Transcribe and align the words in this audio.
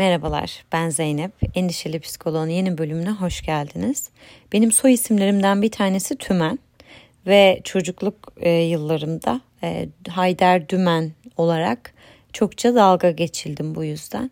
Merhabalar, 0.00 0.64
ben 0.72 0.90
Zeynep. 0.90 1.32
Endişeli 1.54 2.00
Psikoloğun 2.00 2.48
yeni 2.48 2.78
bölümüne 2.78 3.10
hoş 3.10 3.42
geldiniz. 3.42 4.10
Benim 4.52 4.72
soy 4.72 4.92
isimlerimden 4.92 5.62
bir 5.62 5.70
tanesi 5.70 6.16
Tümen 6.16 6.58
ve 7.26 7.60
çocukluk 7.64 8.32
e, 8.36 8.50
yıllarımda 8.50 9.40
e, 9.62 9.88
Hayder 10.08 10.68
Dümen 10.68 11.12
olarak 11.36 11.94
çokça 12.32 12.74
dalga 12.74 13.10
geçildim 13.10 13.74
bu 13.74 13.84
yüzden. 13.84 14.30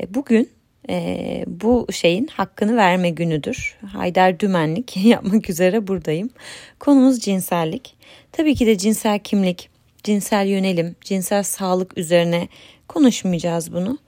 E, 0.00 0.14
bugün 0.14 0.50
e, 0.88 1.44
bu 1.46 1.86
şeyin 1.92 2.26
hakkını 2.26 2.76
verme 2.76 3.10
günüdür. 3.10 3.78
Haydar 3.92 4.40
Dümenlik 4.40 4.96
yapmak 5.04 5.50
üzere 5.50 5.86
buradayım. 5.86 6.30
Konumuz 6.78 7.20
cinsellik. 7.20 7.94
Tabii 8.32 8.54
ki 8.54 8.66
de 8.66 8.78
cinsel 8.78 9.18
kimlik, 9.18 9.70
cinsel 10.04 10.46
yönelim, 10.46 10.96
cinsel 11.00 11.42
sağlık 11.42 11.98
üzerine 11.98 12.48
konuşmayacağız 12.88 13.72
bunu. 13.72 13.98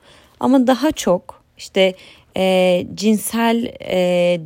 Ama 0.41 0.67
daha 0.67 0.93
çok 0.93 1.43
işte 1.59 1.95
e, 2.37 2.87
cinsel 2.95 3.73
e, 3.81 3.97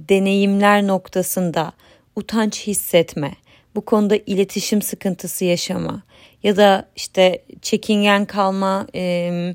deneyimler 0.08 0.86
noktasında 0.86 1.72
utanç 2.16 2.66
hissetme, 2.66 3.32
bu 3.74 3.84
konuda 3.84 4.16
iletişim 4.16 4.82
sıkıntısı 4.82 5.44
yaşama 5.44 6.02
ya 6.42 6.56
da 6.56 6.88
işte 6.96 7.42
çekingen 7.62 8.24
kalma, 8.24 8.86
e, 8.94 9.54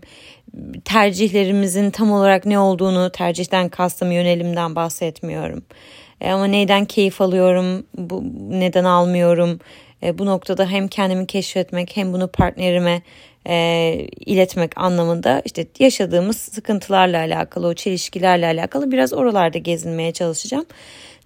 tercihlerimizin 0.85 1.91
tam 1.91 2.11
olarak 2.11 2.45
ne 2.45 2.59
olduğunu 2.59 3.11
tercihten 3.11 3.69
kastım 3.69 4.11
yönelimden 4.11 4.75
bahsetmiyorum. 4.75 5.63
E, 6.21 6.31
ama 6.31 6.45
neyden 6.45 6.85
keyif 6.85 7.21
alıyorum, 7.21 7.85
bu 7.97 8.23
neden 8.49 8.83
almıyorum. 8.83 9.59
E, 10.03 10.17
bu 10.17 10.25
noktada 10.25 10.65
hem 10.65 10.87
kendimi 10.87 11.27
keşfetmek 11.27 11.97
hem 11.97 12.13
bunu 12.13 12.27
partnerime 12.27 13.01
e, 13.47 14.07
iletmek 14.19 14.77
anlamında 14.77 15.41
işte 15.45 15.67
yaşadığımız 15.79 16.37
sıkıntılarla 16.37 17.17
alakalı, 17.17 17.67
o 17.67 17.73
çelişkilerle 17.73 18.45
alakalı 18.45 18.91
biraz 18.91 19.13
oralarda 19.13 19.57
gezinmeye 19.57 20.11
çalışacağım. 20.11 20.65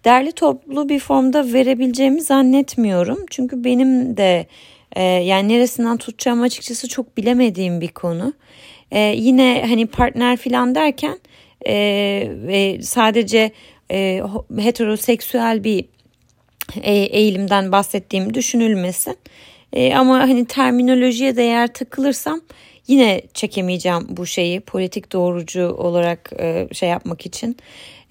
Derli 0.05 0.31
toplu 0.31 0.89
bir 0.89 0.99
formda 0.99 1.53
verebileceğimi 1.53 2.21
zannetmiyorum. 2.21 3.25
Çünkü 3.29 3.63
benim 3.63 4.17
de 4.17 4.47
e, 4.95 5.03
yani 5.03 5.49
neresinden 5.49 5.97
tutacağım 5.97 6.41
açıkçası 6.41 6.87
çok 6.87 7.17
bilemediğim 7.17 7.81
bir 7.81 7.87
konu. 7.87 8.33
E, 8.91 8.99
yine 8.99 9.63
hani 9.67 9.87
partner 9.87 10.37
filan 10.37 10.75
derken 10.75 11.19
e, 11.67 11.73
ve 12.31 12.81
sadece 12.81 13.51
e, 13.91 14.21
heteroseksüel 14.57 15.63
bir 15.63 15.85
e, 16.81 16.93
eğilimden 16.93 17.71
bahsettiğim 17.71 18.33
düşünülmesin. 18.33 19.17
E, 19.73 19.95
ama 19.95 20.19
hani 20.19 20.45
terminolojiye 20.45 21.35
de 21.35 21.43
eğer 21.43 21.73
takılırsam 21.73 22.41
yine 22.87 23.21
çekemeyeceğim 23.33 24.07
bu 24.09 24.25
şeyi 24.25 24.59
politik 24.59 25.11
doğrucu 25.11 25.67
olarak 25.69 26.31
e, 26.39 26.67
şey 26.73 26.89
yapmak 26.89 27.25
için. 27.25 27.57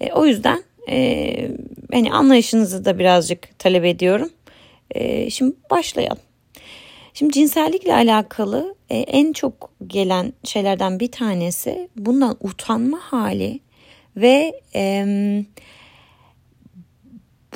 E, 0.01 0.11
o 0.11 0.25
yüzden 0.25 0.63
e, 0.89 1.51
hani 1.91 2.11
anlayışınızı 2.11 2.85
da 2.85 2.99
birazcık 2.99 3.59
talep 3.59 3.85
ediyorum. 3.85 4.29
E, 4.91 5.29
şimdi 5.29 5.55
başlayalım. 5.71 6.21
Şimdi 7.13 7.33
cinsellikle 7.33 7.93
alakalı 7.93 8.75
e, 8.89 8.97
en 8.97 9.33
çok 9.33 9.71
gelen 9.87 10.33
şeylerden 10.43 10.99
bir 10.99 11.11
tanesi 11.11 11.89
bundan 11.95 12.37
utanma 12.41 12.97
hali 13.01 13.59
ve 14.15 14.61
e, 14.75 15.05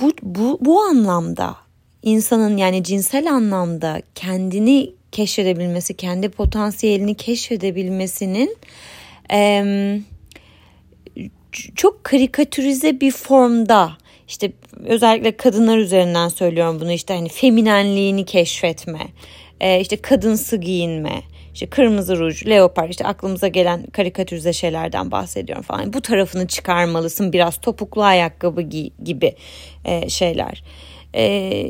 bu, 0.01 0.11
bu, 0.23 0.57
bu 0.61 0.81
anlamda 0.81 1.55
insanın 2.03 2.57
yani 2.57 2.83
cinsel 2.83 3.31
anlamda 3.31 4.01
kendini 4.15 4.91
keşfedebilmesi, 5.11 5.93
kendi 5.93 6.29
potansiyelini 6.29 7.15
keşfedebilmesinin 7.15 8.57
e, 9.33 9.99
çok 11.75 12.03
karikatürize 12.03 13.01
bir 13.01 13.11
formda 13.11 13.97
işte 14.27 14.51
özellikle 14.85 15.37
kadınlar 15.37 15.77
üzerinden 15.77 16.27
söylüyorum 16.27 16.79
bunu 16.81 16.91
işte 16.91 17.13
hani 17.13 17.29
feminenliğini 17.29 18.25
keşfetme, 18.25 19.07
e, 19.61 19.79
işte 19.79 19.97
kadınsı 19.97 20.57
giyinme, 20.57 21.21
işte 21.53 21.69
kırmızı 21.69 22.19
ruj, 22.19 22.47
leopar 22.47 22.89
işte 22.89 23.05
aklımıza 23.05 23.47
gelen 23.47 23.83
karikatürize 23.83 24.53
şeylerden 24.53 25.11
bahsediyorum 25.11 25.63
falan. 25.63 25.93
Bu 25.93 26.01
tarafını 26.01 26.47
çıkarmalısın 26.47 27.33
biraz 27.33 27.57
topuklu 27.57 28.03
ayakkabı 28.03 28.61
gibi 29.03 29.35
e, 29.85 30.09
şeyler. 30.09 30.63
E, 31.15 31.67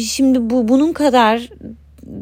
şimdi 0.00 0.50
bu 0.50 0.68
bunun 0.68 0.92
kadar 0.92 1.48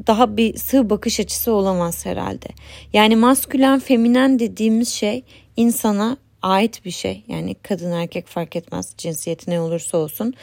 daha 0.07 0.37
bir 0.37 0.57
sığ 0.57 0.91
bakış 0.91 1.21
açısı 1.21 1.53
olamaz 1.53 2.07
herhalde. 2.07 2.47
Yani 2.93 3.17
maskülen 3.17 3.79
feminen 3.79 4.39
dediğimiz 4.39 4.89
şey 4.89 5.25
insana 5.57 6.17
ait 6.43 6.85
bir 6.85 6.91
şey. 6.91 7.23
Yani 7.29 7.55
kadın 7.55 7.93
erkek 7.93 8.27
fark 8.27 8.57
etmez 8.57 8.95
cinsiyeti 8.99 9.51
ne 9.51 9.61
olursa 9.61 9.99
olsun. 9.99 10.35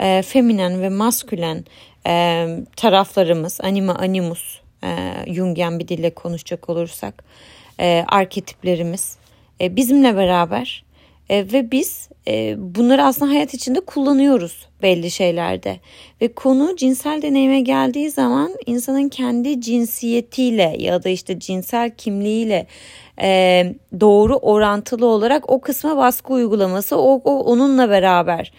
E, 0.00 0.22
feminen 0.22 0.82
ve 0.82 0.88
maskülen 0.88 1.64
e, 2.06 2.46
taraflarımız 2.76 3.60
anima 3.62 3.94
animus 3.94 4.60
e, 4.84 5.24
Jungian 5.34 5.78
bir 5.78 5.88
dille 5.88 6.14
konuşacak 6.14 6.68
olursak 6.68 7.24
e, 7.80 8.04
arketiplerimiz 8.08 9.16
e, 9.60 9.76
bizimle 9.76 10.16
beraber 10.16 10.84
e, 11.28 11.52
ve 11.52 11.70
biz 11.70 12.08
e, 12.28 12.54
bunları 12.58 13.04
aslında 13.04 13.30
hayat 13.30 13.54
içinde 13.54 13.80
kullanıyoruz 13.80 14.66
belli 14.82 15.10
şeylerde. 15.10 15.80
Ve 16.20 16.32
konu 16.32 16.76
cinsel 16.76 17.22
deneyime 17.22 17.60
geldiği 17.60 18.10
zaman 18.10 18.54
insanın 18.66 19.08
kendi 19.08 19.60
cinsiyetiyle 19.60 20.76
ya 20.78 21.04
da 21.04 21.08
işte 21.08 21.38
cinsel 21.40 21.90
kimliğiyle 21.90 22.66
e, 23.20 23.74
doğru 24.00 24.36
orantılı 24.36 25.06
olarak 25.06 25.50
o 25.50 25.60
kısma 25.60 25.96
baskı 25.96 26.32
uygulaması 26.32 26.96
o, 26.96 27.20
o 27.24 27.38
onunla 27.44 27.90
beraber 27.90 28.52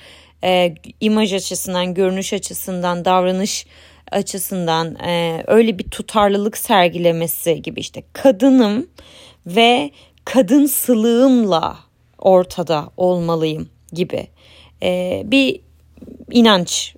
e, 0.43 0.75
imaj 0.99 1.33
açısından 1.33 1.93
görünüş 1.93 2.33
açısından 2.33 3.05
davranış 3.05 3.65
açısından 4.11 4.95
e, 4.95 5.43
öyle 5.47 5.79
bir 5.79 5.83
tutarlılık 5.83 6.57
sergilemesi 6.57 7.61
gibi 7.61 7.79
işte 7.79 8.03
kadınım 8.13 8.87
ve 9.45 9.91
kadın 10.25 10.65
sılığımla 10.65 11.86
ortada 12.27 12.89
olmalıyım 12.97 13.69
gibi 13.93 14.27
e, 14.83 15.21
bir 15.25 15.59
inanç 16.31 16.95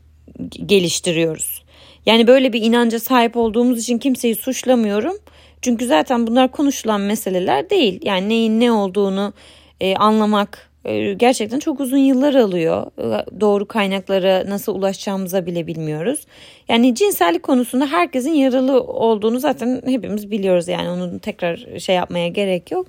geliştiriyoruz. 0.65 1.63
Yani 2.05 2.27
böyle 2.27 2.53
bir 2.53 2.61
inanca 2.61 2.99
sahip 2.99 3.37
olduğumuz 3.37 3.79
için 3.79 3.97
kimseyi 3.97 4.35
suçlamıyorum. 4.35 5.17
Çünkü 5.61 5.85
zaten 5.85 6.27
bunlar 6.27 6.51
konuşulan 6.51 7.01
meseleler 7.01 7.69
değil. 7.69 7.99
Yani 8.03 8.29
neyin 8.29 8.59
ne 8.59 8.71
olduğunu 8.71 9.33
e, 9.81 9.95
anlamak 9.95 10.69
ee, 10.85 11.13
gerçekten 11.13 11.59
çok 11.59 11.79
uzun 11.79 11.97
yıllar 11.97 12.33
alıyor. 12.33 12.85
Ee, 12.99 13.39
doğru 13.41 13.67
kaynaklara 13.67 14.43
nasıl 14.49 14.75
ulaşacağımıza 14.75 15.45
bile 15.45 15.67
bilmiyoruz. 15.67 16.25
Yani 16.67 16.95
cinsellik 16.95 17.43
konusunda 17.43 17.87
herkesin 17.87 18.31
yaralı 18.31 18.81
olduğunu 18.81 19.39
zaten 19.39 19.81
hepimiz 19.85 20.31
biliyoruz. 20.31 20.67
Yani 20.67 20.89
onu 20.89 21.19
tekrar 21.19 21.79
şey 21.79 21.95
yapmaya 21.95 22.27
gerek 22.27 22.71
yok. 22.71 22.87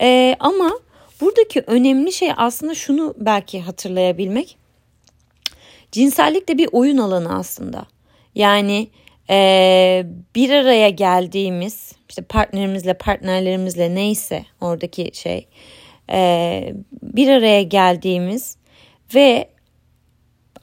Ee, 0.00 0.36
ama 0.40 0.70
buradaki 1.20 1.62
önemli 1.66 2.12
şey 2.12 2.32
aslında 2.36 2.74
şunu 2.74 3.14
belki 3.18 3.60
hatırlayabilmek. 3.60 4.56
Cinsellik 5.92 6.48
de 6.48 6.58
bir 6.58 6.68
oyun 6.72 6.98
alanı 6.98 7.38
aslında. 7.38 7.86
Yani 8.34 8.88
e, 9.30 10.06
bir 10.34 10.50
araya 10.50 10.88
geldiğimiz 10.88 11.92
işte 12.08 12.22
partnerimizle 12.22 12.94
partnerlerimizle 12.94 13.94
neyse 13.94 14.44
oradaki 14.60 15.10
şey 15.14 15.48
e, 16.10 16.72
bir 17.02 17.28
araya 17.28 17.62
geldiğimiz 17.62 18.56
ve 19.14 19.48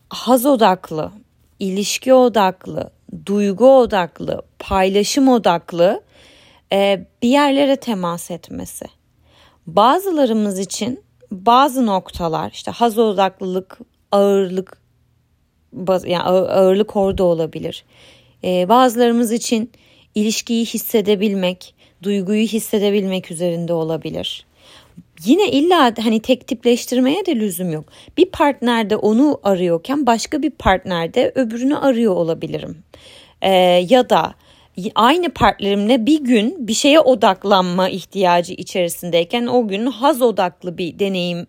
haz 0.09 0.45
odaklı, 0.45 1.11
ilişki 1.59 2.13
odaklı, 2.13 2.91
duygu 3.25 3.77
odaklı, 3.79 4.41
paylaşım 4.59 5.27
odaklı 5.27 6.03
e, 6.71 7.05
bir 7.21 7.29
yerlere 7.29 7.75
temas 7.75 8.31
etmesi. 8.31 8.85
Bazılarımız 9.67 10.59
için 10.59 11.03
bazı 11.31 11.85
noktalar 11.85 12.51
işte 12.51 12.71
haz 12.71 12.97
odaklılık, 12.97 13.77
ağırlık 14.11 14.77
yani 16.05 16.23
ağırlık 16.23 16.95
orada 16.95 17.23
olabilir. 17.23 17.85
E, 18.43 18.69
bazılarımız 18.69 19.31
için 19.31 19.71
ilişkiyi 20.15 20.65
hissedebilmek, 20.65 21.75
duyguyu 22.03 22.47
hissedebilmek 22.47 23.31
üzerinde 23.31 23.73
olabilir 23.73 24.47
yine 25.25 25.51
illa 25.51 25.93
hani 26.03 26.19
tek 26.19 26.47
tipleştirmeye 26.47 27.25
de 27.25 27.35
lüzum 27.35 27.71
yok. 27.71 27.85
Bir 28.17 28.25
partnerde 28.25 28.95
onu 28.95 29.39
arıyorken 29.43 30.05
başka 30.05 30.41
bir 30.41 30.49
partnerde 30.49 31.31
öbürünü 31.35 31.77
arıyor 31.77 32.15
olabilirim. 32.15 32.83
Ee, 33.41 33.51
ya 33.89 34.09
da 34.09 34.33
aynı 34.95 35.29
partnerimle 35.29 36.05
bir 36.05 36.23
gün 36.23 36.67
bir 36.67 36.73
şeye 36.73 36.99
odaklanma 36.99 37.89
ihtiyacı 37.89 38.53
içerisindeyken 38.53 39.45
o 39.45 39.67
gün 39.67 39.85
haz 39.85 40.21
odaklı 40.21 40.77
bir 40.77 40.99
deneyim 40.99 41.47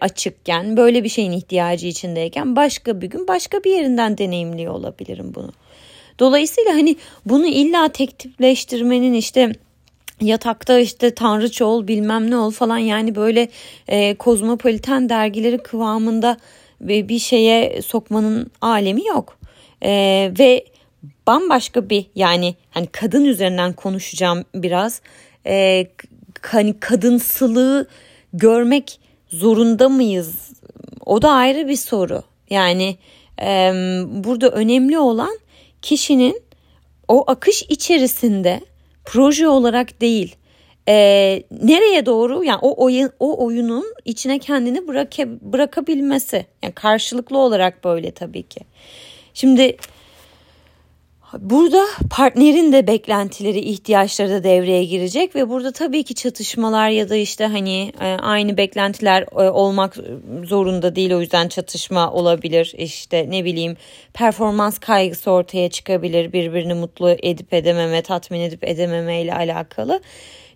açıkken 0.00 0.76
böyle 0.76 1.04
bir 1.04 1.08
şeyin 1.08 1.32
ihtiyacı 1.32 1.86
içindeyken 1.86 2.56
başka 2.56 3.00
bir 3.00 3.06
gün 3.06 3.28
başka 3.28 3.64
bir 3.64 3.70
yerinden 3.70 4.18
deneyimliyor 4.18 4.74
olabilirim 4.74 5.32
bunu. 5.34 5.52
Dolayısıyla 6.18 6.72
hani 6.72 6.96
bunu 7.26 7.46
illa 7.46 7.88
tek 7.88 8.18
tipleştirmenin 8.18 9.12
işte 9.12 9.52
yatakta 10.20 10.78
işte 10.78 11.14
tanrıça 11.14 11.64
ol 11.64 11.88
bilmem 11.88 12.30
ne 12.30 12.36
ol 12.36 12.50
falan 12.50 12.78
yani 12.78 13.14
böyle 13.14 13.48
e, 13.88 14.14
kozmopoliten 14.14 15.08
dergileri 15.08 15.58
kıvamında 15.58 16.36
bir 16.80 17.18
şeye 17.18 17.82
sokmanın 17.82 18.50
alemi 18.60 19.06
yok. 19.06 19.38
E, 19.82 19.90
ve 20.38 20.64
bambaşka 21.28 21.90
bir 21.90 22.06
yani 22.14 22.54
hani 22.70 22.86
kadın 22.86 23.24
üzerinden 23.24 23.72
konuşacağım 23.72 24.44
biraz. 24.54 25.00
E, 25.46 25.86
hani 26.42 26.80
kadınsılığı 26.80 27.88
görmek 28.32 29.00
zorunda 29.28 29.88
mıyız? 29.88 30.52
O 31.06 31.22
da 31.22 31.30
ayrı 31.30 31.68
bir 31.68 31.76
soru. 31.76 32.22
Yani 32.50 32.96
e, 33.42 33.72
burada 34.06 34.50
önemli 34.50 34.98
olan 34.98 35.38
kişinin 35.82 36.42
o 37.08 37.30
akış 37.30 37.62
içerisinde 37.62 38.60
proje 39.04 39.48
olarak 39.48 40.00
değil 40.00 40.36
e, 40.88 40.94
nereye 41.62 42.06
doğru 42.06 42.44
yani 42.44 42.58
o 42.62 42.84
oyun 42.84 43.10
o 43.20 43.44
oyunun 43.44 43.94
içine 44.04 44.38
kendini 44.38 44.88
bıraka, 44.88 45.22
bırakabilmesi 45.40 46.46
yani 46.62 46.72
karşılıklı 46.72 47.38
olarak 47.38 47.84
böyle 47.84 48.10
tabii 48.10 48.42
ki. 48.42 48.60
Şimdi 49.34 49.76
Burada 51.32 51.84
partnerin 52.10 52.72
de 52.72 52.86
beklentileri, 52.86 53.58
ihtiyaçları 53.58 54.30
da 54.30 54.44
devreye 54.44 54.84
girecek 54.84 55.36
ve 55.36 55.48
burada 55.48 55.72
tabii 55.72 56.02
ki 56.02 56.14
çatışmalar 56.14 56.88
ya 56.88 57.08
da 57.08 57.16
işte 57.16 57.46
hani 57.46 57.92
e, 58.00 58.06
aynı 58.06 58.56
beklentiler 58.56 59.22
e, 59.22 59.50
olmak 59.50 59.96
zorunda 60.44 60.96
değil 60.96 61.12
o 61.14 61.20
yüzden 61.20 61.48
çatışma 61.48 62.12
olabilir. 62.12 62.74
İşte 62.78 63.26
ne 63.30 63.44
bileyim 63.44 63.76
performans 64.14 64.78
kaygısı 64.78 65.30
ortaya 65.30 65.70
çıkabilir 65.70 66.32
birbirini 66.32 66.74
mutlu 66.74 67.10
edip 67.10 67.54
edememe, 67.54 68.02
tatmin 68.02 68.40
edip 68.40 68.64
edememe 68.64 69.22
ile 69.22 69.34
alakalı. 69.34 70.00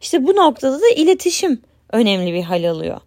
İşte 0.02 0.26
bu 0.26 0.36
noktada 0.36 0.80
da 0.80 0.88
iletişim 0.96 1.62
önemli 1.92 2.32
bir 2.32 2.42
hal 2.42 2.70
alıyor. 2.70 3.00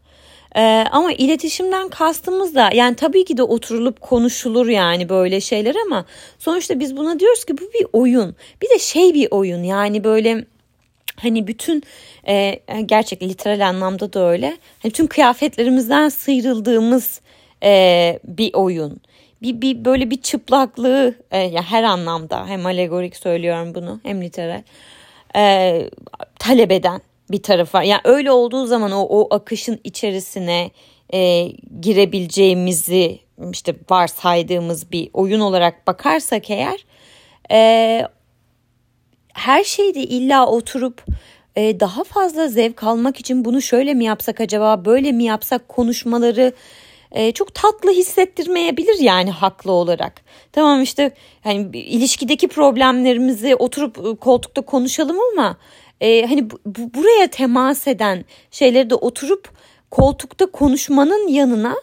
Ee, 0.55 0.85
ama 0.91 1.13
iletişimden 1.13 1.89
kastımız 1.89 2.55
da 2.55 2.69
yani 2.73 2.95
tabii 2.95 3.25
ki 3.25 3.37
de 3.37 3.43
oturulup 3.43 4.01
konuşulur 4.01 4.67
yani 4.67 5.09
böyle 5.09 5.41
şeyler 5.41 5.75
ama 5.85 6.05
sonuçta 6.39 6.79
biz 6.79 6.97
buna 6.97 7.19
diyoruz 7.19 7.45
ki 7.45 7.57
bu 7.57 7.61
bir 7.61 7.87
oyun. 7.93 8.35
Bir 8.61 8.69
de 8.69 8.79
şey 8.79 9.13
bir 9.13 9.27
oyun 9.31 9.63
yani 9.63 10.03
böyle 10.03 10.45
hani 11.21 11.47
bütün 11.47 11.83
e, 12.27 12.61
gerçek 12.85 13.23
literal 13.23 13.67
anlamda 13.67 14.13
da 14.13 14.29
öyle. 14.29 14.57
Hani 14.79 14.93
tüm 14.93 15.07
kıyafetlerimizden 15.07 16.09
sıyrıldığımız 16.09 17.21
e, 17.63 18.19
bir 18.23 18.53
oyun. 18.53 19.01
Bir, 19.41 19.61
bir 19.61 19.85
böyle 19.85 20.09
bir 20.09 20.21
çıplaklığı 20.21 21.15
e, 21.31 21.39
ya 21.39 21.63
her 21.63 21.83
anlamda 21.83 22.47
hem 22.47 22.65
alegorik 22.65 23.15
söylüyorum 23.15 23.75
bunu 23.75 23.99
hem 24.03 24.21
literal 24.21 24.61
e, 25.35 25.89
talep 26.39 26.71
eden 26.71 27.01
bir 27.31 27.43
tarafa. 27.43 27.83
Yani 27.83 28.01
öyle 28.03 28.31
olduğu 28.31 28.65
zaman 28.65 28.91
o, 28.91 29.01
o 29.01 29.35
akışın 29.35 29.79
içerisine 29.83 30.71
e, 31.13 31.47
girebileceğimizi 31.81 33.19
işte 33.51 33.75
varsaydığımız 33.89 34.91
bir 34.91 35.09
oyun 35.13 35.39
olarak 35.39 35.87
bakarsak 35.87 36.49
eğer 36.49 36.85
e, 37.51 38.01
her 39.33 39.63
şeyde 39.63 39.99
illa 39.99 40.47
oturup 40.47 41.05
e, 41.55 41.79
daha 41.79 42.03
fazla 42.03 42.47
zevk 42.47 42.83
almak 42.83 43.19
için 43.19 43.45
bunu 43.45 43.61
şöyle 43.61 43.93
mi 43.93 44.05
yapsak 44.05 44.41
acaba 44.41 44.85
böyle 44.85 45.11
mi 45.11 45.23
yapsak 45.23 45.69
konuşmaları 45.69 46.53
e, 47.11 47.31
çok 47.31 47.55
tatlı 47.55 47.91
hissettirmeyebilir 47.91 48.99
yani 48.99 49.31
haklı 49.31 49.71
olarak. 49.71 50.21
Tamam 50.51 50.81
işte 50.81 51.11
hani 51.43 51.77
ilişkideki 51.77 52.47
problemlerimizi 52.47 53.55
oturup 53.55 53.97
e, 53.97 54.15
koltukta 54.15 54.61
konuşalım 54.61 55.17
ama 55.33 55.57
e, 56.05 56.25
hani 56.25 56.49
bu, 56.49 56.59
bu, 56.65 56.93
buraya 56.93 57.27
temas 57.27 57.87
eden 57.87 58.25
şeyleri 58.51 58.89
de 58.89 58.95
oturup 58.95 59.49
koltukta 59.91 60.45
konuşmanın 60.45 61.27
yanına 61.27 61.75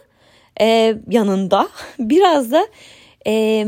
e, 0.61 0.95
yanında 1.09 1.69
biraz 1.99 2.51
da 2.51 2.67
e, 3.27 3.65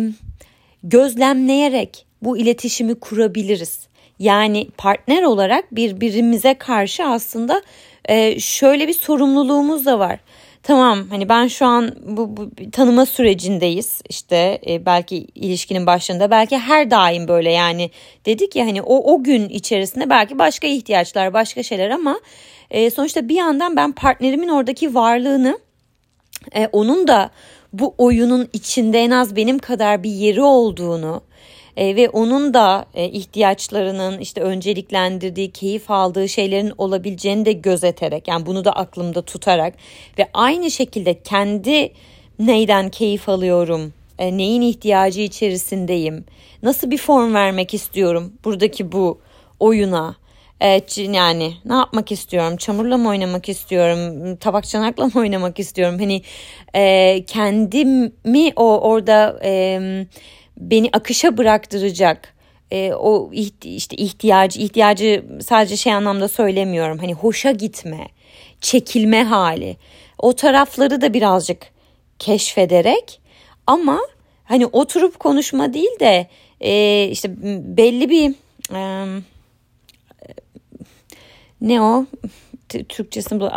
gözlemleyerek 0.84 2.06
bu 2.22 2.38
iletişimi 2.38 2.96
kurabiliriz. 2.96 3.88
Yani 4.20 4.68
partner 4.78 5.24
olarak 5.24 5.76
birbirimize 5.76 6.54
karşı 6.54 7.06
aslında 7.06 7.62
e, 8.06 8.40
şöyle 8.40 8.88
bir 8.88 8.94
sorumluluğumuz 8.94 9.86
da 9.86 10.00
var. 10.00 10.20
Tamam 10.68 11.08
hani 11.10 11.30
ben 11.30 11.48
şu 11.48 11.66
an 11.66 11.96
bu, 12.06 12.38
bu 12.38 12.50
tanıma 12.72 13.06
sürecindeyiz. 13.06 14.02
İşte 14.10 14.62
e, 14.68 14.86
belki 14.86 15.16
ilişkinin 15.36 15.86
başında 15.86 16.32
belki 16.32 16.58
her 16.58 16.92
daim 16.92 17.28
böyle 17.28 17.52
yani. 17.52 17.92
Dedik 18.26 18.56
ya 18.56 18.66
hani 18.66 18.82
o 18.82 19.14
o 19.14 19.24
gün 19.24 19.50
içerisinde 19.50 20.10
belki 20.10 20.40
başka 20.40 20.68
ihtiyaçlar 20.68 21.34
başka 21.34 21.64
şeyler 21.64 21.90
ama 21.90 22.20
e, 22.72 22.90
sonuçta 22.90 23.30
bir 23.30 23.36
yandan 23.36 23.76
ben 23.76 23.92
partnerimin 23.92 24.48
oradaki 24.48 24.96
varlığını 24.96 25.60
e, 26.56 26.68
onun 26.72 27.08
da 27.08 27.30
bu 27.74 27.96
oyunun 27.98 28.50
içinde 28.54 29.00
en 29.00 29.12
az 29.12 29.36
benim 29.36 29.60
kadar 29.60 30.04
bir 30.04 30.12
yeri 30.12 30.42
olduğunu 30.42 31.22
e, 31.78 31.96
ve 31.96 32.10
onun 32.10 32.54
da 32.54 32.86
e, 32.94 33.06
ihtiyaçlarının 33.10 34.20
işte 34.20 34.42
önceliklendirdiği, 34.42 35.52
keyif 35.52 35.92
aldığı 35.92 36.30
şeylerin 36.30 36.74
olabileceğini 36.78 37.46
de 37.46 37.52
gözeterek 37.52 38.28
yani 38.28 38.46
bunu 38.46 38.66
da 38.66 38.72
aklımda 38.72 39.22
tutarak 39.22 39.74
ve 40.18 40.30
aynı 40.34 40.72
şekilde 40.72 41.22
kendi 41.22 41.92
neyden 42.40 42.90
keyif 42.90 43.30
alıyorum, 43.30 43.94
e, 44.20 44.38
neyin 44.38 44.62
ihtiyacı 44.62 45.22
içerisindeyim, 45.22 46.26
nasıl 46.64 46.92
bir 46.92 46.98
form 46.98 47.34
vermek 47.34 47.74
istiyorum 47.74 48.34
buradaki 48.46 48.92
bu 48.92 49.20
oyuna. 49.60 50.16
Evet 50.62 50.98
yani 50.98 51.54
ne 51.66 51.74
yapmak 51.74 52.12
istiyorum? 52.12 52.58
Çamurla 52.58 52.98
mı 52.98 53.10
oynamak 53.10 53.50
istiyorum? 53.50 54.36
Tabak 54.36 54.68
çanakla 54.68 55.06
mı 55.06 55.12
oynamak 55.16 55.60
istiyorum? 55.60 56.00
Hani 56.00 56.22
e, 56.76 57.24
kendimi 57.28 58.54
o 58.56 58.80
orada 58.80 59.40
e, 59.44 59.80
beni 60.58 60.90
akışa 60.94 61.38
bıraktıracak 61.38 62.34
e, 62.72 62.94
o 62.94 63.32
işte 63.64 63.98
ihtiyacı 63.98 64.62
ihtiyacı 64.62 65.26
sadece 65.42 65.78
şey 65.78 65.94
anlamda 65.94 66.28
söylemiyorum. 66.28 66.98
Hani 66.98 67.14
hoşa 67.14 67.52
gitme 67.52 68.08
çekilme 68.62 69.24
hali. 69.24 69.78
O 70.18 70.34
tarafları 70.34 71.02
da 71.02 71.14
birazcık 71.14 71.68
keşfederek 72.20 73.22
ama 73.68 74.00
hani 74.44 74.66
oturup 74.66 75.20
konuşma 75.20 75.74
değil 75.74 76.00
de 76.00 76.28
e, 76.62 77.04
işte 77.12 77.30
belli 77.78 78.10
bir 78.10 78.36
e, 78.76 79.06
ne 81.62 81.82
o? 81.82 82.06
Türkçesi 82.90 83.40
bu 83.40 83.50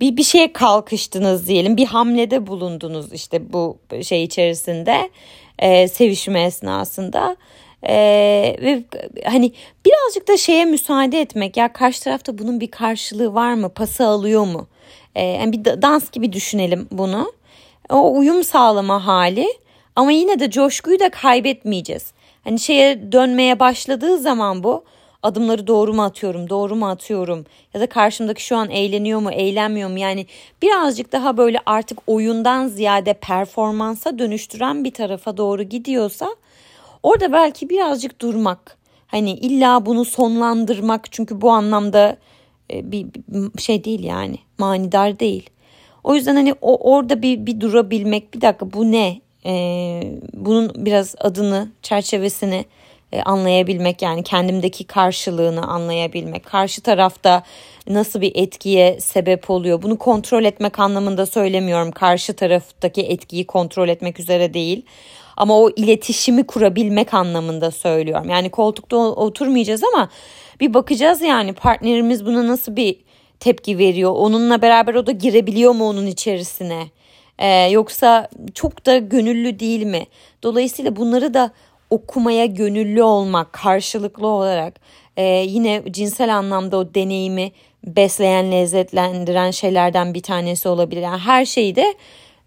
bir 0.00 0.16
bir 0.16 0.22
şeye 0.22 0.52
kalkıştınız 0.52 1.48
diyelim. 1.48 1.76
Bir 1.76 1.86
hamlede 1.86 2.46
bulundunuz 2.46 3.12
işte 3.12 3.52
bu 3.52 3.78
şey 4.02 4.24
içerisinde 4.24 5.10
e, 5.58 5.88
sevişme 5.88 6.42
esnasında. 6.42 7.36
E, 7.82 7.94
ve 8.62 8.84
hani 9.24 9.52
birazcık 9.86 10.28
da 10.28 10.36
şeye 10.36 10.64
müsaade 10.64 11.20
etmek 11.20 11.56
ya 11.56 11.72
karşı 11.72 12.04
tarafta 12.04 12.38
bunun 12.38 12.60
bir 12.60 12.70
karşılığı 12.70 13.34
var 13.34 13.54
mı 13.54 13.68
pası 13.68 14.06
alıyor 14.06 14.46
mu? 14.46 14.68
E, 15.14 15.24
yani 15.24 15.52
bir 15.52 15.64
dans 15.82 16.10
gibi 16.10 16.32
düşünelim 16.32 16.88
bunu. 16.90 17.32
O 17.90 18.18
uyum 18.18 18.44
sağlama 18.44 19.06
hali. 19.06 19.48
Ama 19.96 20.12
yine 20.12 20.40
de 20.40 20.50
coşkuyu 20.50 21.00
da 21.00 21.10
kaybetmeyeceğiz. 21.10 22.12
Hani 22.44 22.60
şeye 22.60 23.12
dönmeye 23.12 23.60
başladığı 23.60 24.18
zaman 24.18 24.64
bu 24.64 24.84
adımları 25.22 25.66
doğru 25.66 25.94
mu 25.94 26.02
atıyorum, 26.02 26.50
doğru 26.50 26.76
mu 26.76 26.88
atıyorum 26.88 27.46
ya 27.74 27.80
da 27.80 27.86
karşımdaki 27.86 28.44
şu 28.44 28.56
an 28.56 28.70
eğleniyor 28.70 29.20
mu, 29.20 29.30
eğlenmiyor 29.30 29.90
mu? 29.90 29.98
Yani 29.98 30.26
birazcık 30.62 31.12
daha 31.12 31.36
böyle 31.36 31.58
artık 31.66 31.98
oyundan 32.06 32.68
ziyade 32.68 33.14
performansa 33.14 34.18
dönüştüren 34.18 34.84
bir 34.84 34.90
tarafa 34.90 35.36
doğru 35.36 35.62
gidiyorsa 35.62 36.28
orada 37.02 37.32
belki 37.32 37.70
birazcık 37.70 38.20
durmak. 38.20 38.78
Hani 39.06 39.30
illa 39.30 39.86
bunu 39.86 40.04
sonlandırmak 40.04 41.12
çünkü 41.12 41.40
bu 41.40 41.50
anlamda 41.50 42.16
e, 42.72 42.92
bir 42.92 43.06
şey 43.58 43.84
değil 43.84 44.04
yani 44.04 44.36
manidar 44.58 45.20
değil. 45.20 45.50
O 46.04 46.14
yüzden 46.14 46.34
hani 46.34 46.54
o 46.60 46.92
orada 46.92 47.22
bir 47.22 47.46
bir 47.46 47.60
durabilmek 47.60 48.34
bir 48.34 48.40
dakika 48.40 48.72
bu 48.72 48.92
ne? 48.92 49.20
Ee, 49.46 50.18
bunun 50.34 50.72
biraz 50.74 51.14
adını, 51.18 51.68
çerçevesini 51.82 52.64
e, 53.12 53.22
anlayabilmek 53.22 54.02
yani 54.02 54.22
kendimdeki 54.22 54.84
karşılığını 54.84 55.66
anlayabilmek. 55.66 56.44
Karşı 56.44 56.80
tarafta 56.80 57.42
nasıl 57.88 58.20
bir 58.20 58.32
etkiye 58.34 59.00
sebep 59.00 59.50
oluyor? 59.50 59.82
Bunu 59.82 59.98
kontrol 59.98 60.44
etmek 60.44 60.78
anlamında 60.78 61.26
söylemiyorum. 61.26 61.92
Karşı 61.92 62.34
taraftaki 62.34 63.02
etkiyi 63.02 63.46
kontrol 63.46 63.88
etmek 63.88 64.20
üzere 64.20 64.54
değil. 64.54 64.82
Ama 65.36 65.58
o 65.58 65.70
iletişimi 65.70 66.46
kurabilmek 66.46 67.14
anlamında 67.14 67.70
söylüyorum. 67.70 68.30
Yani 68.30 68.50
koltukta 68.50 68.96
oturmayacağız 68.96 69.82
ama 69.94 70.08
bir 70.60 70.74
bakacağız 70.74 71.22
yani 71.22 71.52
partnerimiz 71.52 72.26
buna 72.26 72.48
nasıl 72.48 72.76
bir 72.76 72.96
tepki 73.40 73.78
veriyor? 73.78 74.12
Onunla 74.16 74.62
beraber 74.62 74.94
o 74.94 75.06
da 75.06 75.12
girebiliyor 75.12 75.72
mu 75.72 75.88
onun 75.88 76.06
içerisine? 76.06 76.86
Ee, 77.38 77.70
yoksa 77.70 78.28
çok 78.54 78.86
da 78.86 78.98
gönüllü 78.98 79.58
değil 79.58 79.84
mi? 79.84 80.06
Dolayısıyla 80.42 80.96
bunları 80.96 81.34
da 81.34 81.50
okumaya 81.90 82.46
gönüllü 82.46 83.02
olmak 83.02 83.52
karşılıklı 83.52 84.26
olarak 84.26 84.80
e, 85.16 85.24
yine 85.24 85.82
cinsel 85.90 86.36
anlamda 86.36 86.76
o 86.76 86.94
deneyimi 86.94 87.52
besleyen, 87.84 88.52
lezzetlendiren 88.52 89.50
şeylerden 89.50 90.14
bir 90.14 90.22
tanesi 90.22 90.68
olabilir. 90.68 91.02
Yani 91.02 91.18
her 91.18 91.44
şeyi 91.44 91.76
de 91.76 91.94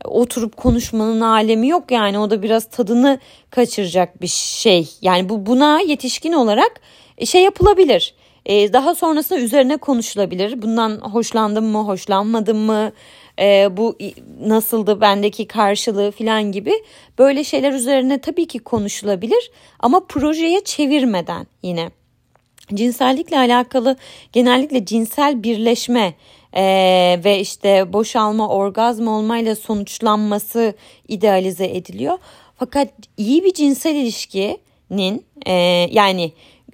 oturup 0.05 0.57
konuşmanın 0.57 1.21
alemi 1.21 1.67
yok 1.67 1.91
yani 1.91 2.19
o 2.19 2.29
da 2.29 2.43
biraz 2.43 2.65
tadını 2.65 3.19
kaçıracak 3.50 4.21
bir 4.21 4.27
şey. 4.27 4.89
Yani 5.01 5.29
bu 5.29 5.45
buna 5.45 5.81
yetişkin 5.81 6.33
olarak 6.33 6.81
e, 7.17 7.25
şey 7.25 7.43
yapılabilir. 7.43 8.13
Ee, 8.45 8.73
daha 8.73 8.95
sonrasında 8.95 9.39
üzerine 9.39 9.77
konuşulabilir. 9.77 10.62
Bundan 10.62 10.97
hoşlandım 10.97 11.65
mı, 11.65 11.77
hoşlanmadım 11.77 12.57
mı? 12.57 12.91
Ee, 13.39 13.77
bu 13.77 13.97
nasıldı 14.41 15.01
bendeki 15.01 15.47
karşılığı 15.47 16.11
falan 16.11 16.51
gibi 16.51 16.73
böyle 17.19 17.43
şeyler 17.43 17.73
üzerine 17.73 18.21
tabii 18.21 18.47
ki 18.47 18.59
konuşulabilir 18.59 19.51
ama 19.79 20.05
projeye 20.07 20.63
çevirmeden 20.63 21.47
yine 21.63 21.89
cinsellikle 22.73 23.37
alakalı 23.37 23.97
genellikle 24.33 24.85
cinsel 24.85 25.43
birleşme 25.43 26.13
e, 26.55 26.63
ve 27.25 27.39
işte 27.39 27.93
boşalma, 27.93 28.49
orgazm 28.49 29.07
olmayla 29.07 29.55
sonuçlanması 29.55 30.73
idealize 31.07 31.65
ediliyor. 31.65 32.17
Fakat 32.57 32.87
iyi 33.17 33.43
bir 33.43 33.53
cinsel 33.53 33.95
ilişkinin 33.95 35.25
e, 35.45 35.53
yani 35.91 36.31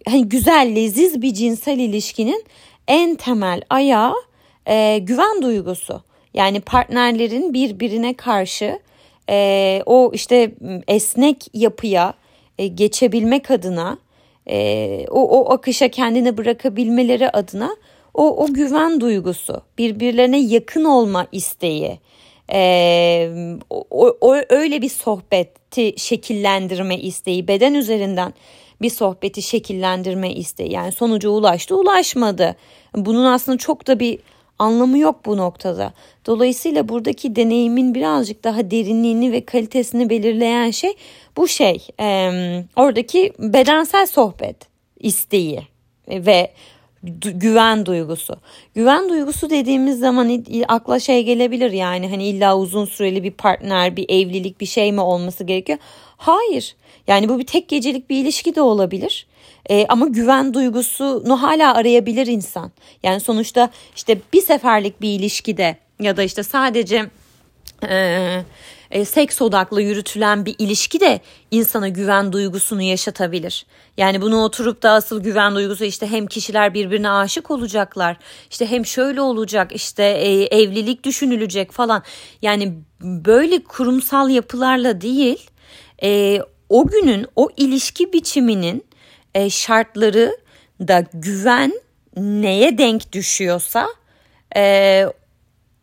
hani 0.08 0.30
güzel, 0.30 0.76
leziz 0.76 1.22
bir 1.22 1.34
cinsel 1.34 1.80
ilişkinin 1.80 2.46
en 2.88 3.16
temel 3.16 3.62
ayağı 3.70 4.14
e, 4.68 4.98
güven 4.98 5.42
duygusu. 5.42 6.09
Yani 6.34 6.60
partnerlerin 6.62 7.54
birbirine 7.54 8.14
karşı 8.14 8.80
e, 9.30 9.82
o 9.86 10.12
işte 10.14 10.52
esnek 10.88 11.48
yapıya 11.54 12.14
e, 12.58 12.68
geçebilmek 12.68 13.52
adına 13.52 13.98
e, 14.50 15.06
o, 15.10 15.40
o 15.40 15.54
akışa 15.54 15.88
kendini 15.88 16.38
bırakabilmeleri 16.38 17.30
adına 17.30 17.76
o, 18.14 18.44
o 18.44 18.54
güven 18.54 19.02
duygusu, 19.02 19.62
birbirlerine 19.78 20.40
yakın 20.40 20.84
olma 20.86 21.28
isteği, 21.32 22.00
e, 22.52 23.30
o, 23.70 24.18
o, 24.22 24.36
öyle 24.50 24.82
bir 24.82 24.90
sohbeti 24.90 25.94
şekillendirme 25.98 26.98
isteği, 26.98 27.48
beden 27.48 27.74
üzerinden 27.74 28.34
bir 28.82 28.90
sohbeti 28.90 29.42
şekillendirme 29.42 30.34
isteği. 30.34 30.72
Yani 30.72 30.92
sonuca 30.92 31.30
ulaştı, 31.30 31.78
ulaşmadı. 31.78 32.56
Bunun 32.96 33.26
aslında 33.26 33.58
çok 33.58 33.88
da 33.88 34.00
bir 34.00 34.20
anlamı 34.60 34.98
yok 34.98 35.26
bu 35.26 35.38
noktada. 35.38 35.94
Dolayısıyla 36.26 36.90
buradaki 36.90 37.36
deneyimin 37.36 37.96
birazcık 37.96 38.44
daha 38.44 38.72
derinliğini 38.72 39.32
ve 39.32 39.46
kalitesini 39.46 40.10
belirleyen 40.10 40.72
şey 40.72 40.94
bu 41.38 41.48
şey. 41.48 41.88
E, 42.00 42.32
oradaki 42.76 43.34
bedensel 43.40 44.06
sohbet 44.06 44.58
isteği 45.00 45.62
ve 46.08 46.52
güven 47.04 47.86
duygusu. 47.86 48.36
Güven 48.76 49.10
duygusu 49.10 49.50
dediğimiz 49.50 50.00
zaman 50.00 50.44
akla 50.68 51.00
şey 51.00 51.24
gelebilir 51.24 51.72
yani 51.72 52.10
hani 52.10 52.26
illa 52.28 52.58
uzun 52.58 52.86
süreli 52.86 53.24
bir 53.24 53.32
partner, 53.32 53.96
bir 53.96 54.06
evlilik, 54.10 54.62
bir 54.62 54.66
şey 54.66 54.92
mi 54.92 55.02
olması 55.02 55.44
gerekiyor? 55.44 55.80
Hayır. 56.18 56.76
Yani 57.08 57.30
bu 57.30 57.40
bir 57.40 57.46
tek 57.46 57.68
gecelik 57.68 58.10
bir 58.10 58.18
ilişki 58.24 58.56
de 58.56 58.62
olabilir. 58.62 59.28
Ee, 59.70 59.86
ama 59.90 60.08
güven 60.08 60.54
duygusunu 60.54 61.42
hala 61.42 61.74
arayabilir 61.74 62.28
insan. 62.28 62.72
Yani 63.04 63.20
sonuçta 63.20 63.70
işte 63.96 64.20
bir 64.34 64.42
seferlik 64.42 65.02
bir 65.02 65.10
ilişkide 65.10 65.78
ya 66.00 66.18
da 66.18 66.24
işte 66.24 66.44
sadece 66.44 67.10
e, 67.90 68.44
e, 68.92 69.06
seks 69.06 69.42
odaklı 69.42 69.82
yürütülen 69.82 70.46
bir 70.46 70.56
ilişki 70.60 71.00
de 71.00 71.20
insana 71.52 71.88
güven 71.90 72.34
duygusunu 72.34 72.82
yaşatabilir. 72.82 73.66
Yani 73.98 74.22
bunu 74.22 74.44
oturup 74.44 74.84
da 74.84 74.92
asıl 74.92 75.24
güven 75.24 75.56
duygusu 75.56 75.84
işte 75.84 76.08
hem 76.08 76.28
kişiler 76.28 76.74
birbirine 76.74 77.10
aşık 77.10 77.52
olacaklar. 77.52 78.18
işte 78.50 78.72
hem 78.72 78.86
şöyle 78.86 79.22
olacak 79.22 79.72
işte 79.76 80.04
e, 80.04 80.44
evlilik 80.44 81.04
düşünülecek 81.04 81.72
falan. 81.72 82.04
Yani 82.42 82.74
böyle 83.02 83.64
kurumsal 83.64 84.30
yapılarla 84.30 85.02
değil 85.02 85.50
e, 86.04 86.40
o 86.70 86.88
günün 86.88 87.26
o 87.36 87.50
ilişki 87.58 88.14
biçiminin 88.14 88.89
e, 89.36 89.50
şartları 89.50 90.38
da 90.82 91.06
güven 91.14 91.82
neye 92.18 92.78
denk 92.78 93.12
düşüyorsa 93.14 93.88
e, 94.56 95.06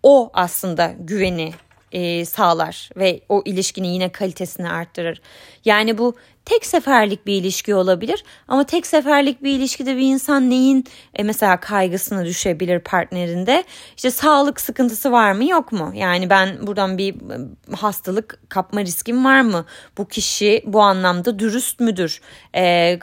o 0.02 0.30
aslında 0.34 0.94
güveni 0.98 1.52
e, 1.92 2.24
sağlar 2.24 2.90
ve 2.96 3.20
o 3.28 3.42
ilişkinin 3.44 3.88
yine 3.88 4.08
kalitesini 4.08 4.70
arttırır. 4.70 5.20
Yani 5.64 5.98
bu 5.98 6.14
tek 6.44 6.66
seferlik 6.66 7.26
bir 7.26 7.32
ilişki 7.40 7.74
olabilir 7.74 8.24
ama 8.48 8.64
tek 8.64 8.86
seferlik 8.86 9.42
bir 9.42 9.50
ilişkide 9.50 9.96
bir 9.96 10.02
insan 10.02 10.50
neyin 10.50 10.84
e, 11.14 11.22
mesela 11.22 11.60
kaygısına 11.60 12.24
düşebilir 12.24 12.80
partnerinde? 12.80 13.64
İşte 13.96 14.10
sağlık 14.10 14.60
sıkıntısı 14.60 15.12
var 15.12 15.32
mı 15.32 15.44
yok 15.44 15.72
mu? 15.72 15.92
Yani 15.94 16.30
ben 16.30 16.66
buradan 16.66 16.98
bir 16.98 17.14
e, 17.14 17.76
hastalık 17.76 18.38
kapma 18.48 18.80
riskim 18.80 19.24
var 19.24 19.40
mı? 19.40 19.64
Bu 19.98 20.08
kişi 20.08 20.62
bu 20.66 20.80
anlamda 20.80 21.38
dürüst 21.38 21.80
müdür? 21.80 22.20
E, 22.54 22.98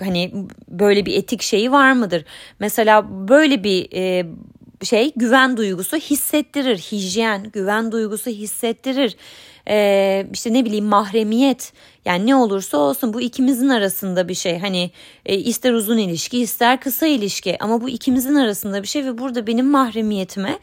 hani 0.00 0.32
böyle 0.68 1.06
bir 1.06 1.16
etik 1.16 1.42
şeyi 1.42 1.72
var 1.72 1.92
mıdır? 1.92 2.24
Mesela 2.58 3.28
böyle 3.28 3.64
bir 3.64 3.88
e, 3.94 4.26
şey 4.82 5.12
güven 5.16 5.56
duygusu 5.56 5.96
hissettirir. 5.96 6.78
Hijyen 6.78 7.50
güven 7.50 7.92
duygusu 7.92 8.30
hissettirir. 8.30 9.16
Ee, 9.68 10.26
işte 10.32 10.52
ne 10.52 10.64
bileyim 10.64 10.84
mahremiyet 10.84 11.72
yani 12.04 12.26
ne 12.26 12.36
olursa 12.36 12.78
olsun 12.78 13.12
bu 13.12 13.20
ikimizin 13.20 13.68
arasında 13.68 14.28
bir 14.28 14.34
şey. 14.34 14.58
Hani 14.58 14.90
e, 15.26 15.36
ister 15.36 15.72
uzun 15.72 15.98
ilişki 15.98 16.38
ister 16.38 16.80
kısa 16.80 17.06
ilişki 17.06 17.56
ama 17.60 17.80
bu 17.80 17.88
ikimizin 17.88 18.34
arasında 18.34 18.82
bir 18.82 18.88
şey 18.88 19.04
ve 19.04 19.18
burada 19.18 19.46
benim 19.46 19.70
mahremiyetime 19.70 20.58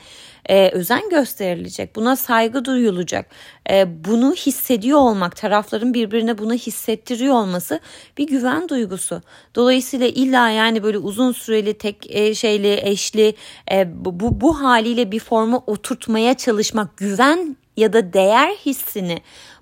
e, 0.49 0.69
özen 0.69 1.09
gösterilecek. 1.09 1.95
Buna 1.95 2.15
saygı 2.15 2.65
duyulacak. 2.65 3.25
E, 3.69 4.05
bunu 4.05 4.33
hissediyor 4.33 4.99
olmak, 4.99 5.35
tarafların 5.35 5.93
birbirine 5.93 6.37
bunu 6.37 6.53
hissettiriyor 6.53 7.33
olması 7.33 7.79
bir 8.17 8.27
güven 8.27 8.69
duygusu. 8.69 9.21
Dolayısıyla 9.55 10.07
illa 10.07 10.49
yani 10.49 10.83
böyle 10.83 10.97
uzun 10.97 11.31
süreli 11.31 11.73
tek 11.73 12.15
e, 12.15 12.35
şeyli, 12.35 12.79
eşli 12.81 13.35
e, 13.71 14.05
bu, 14.05 14.41
bu 14.41 14.61
haliyle 14.61 15.11
bir 15.11 15.19
forma 15.19 15.63
oturtmaya 15.67 16.33
çalışmak, 16.33 16.97
güven 16.97 17.57
ya 17.77 17.93
da 17.93 18.13
değer 18.13 18.49
hissini 18.49 19.21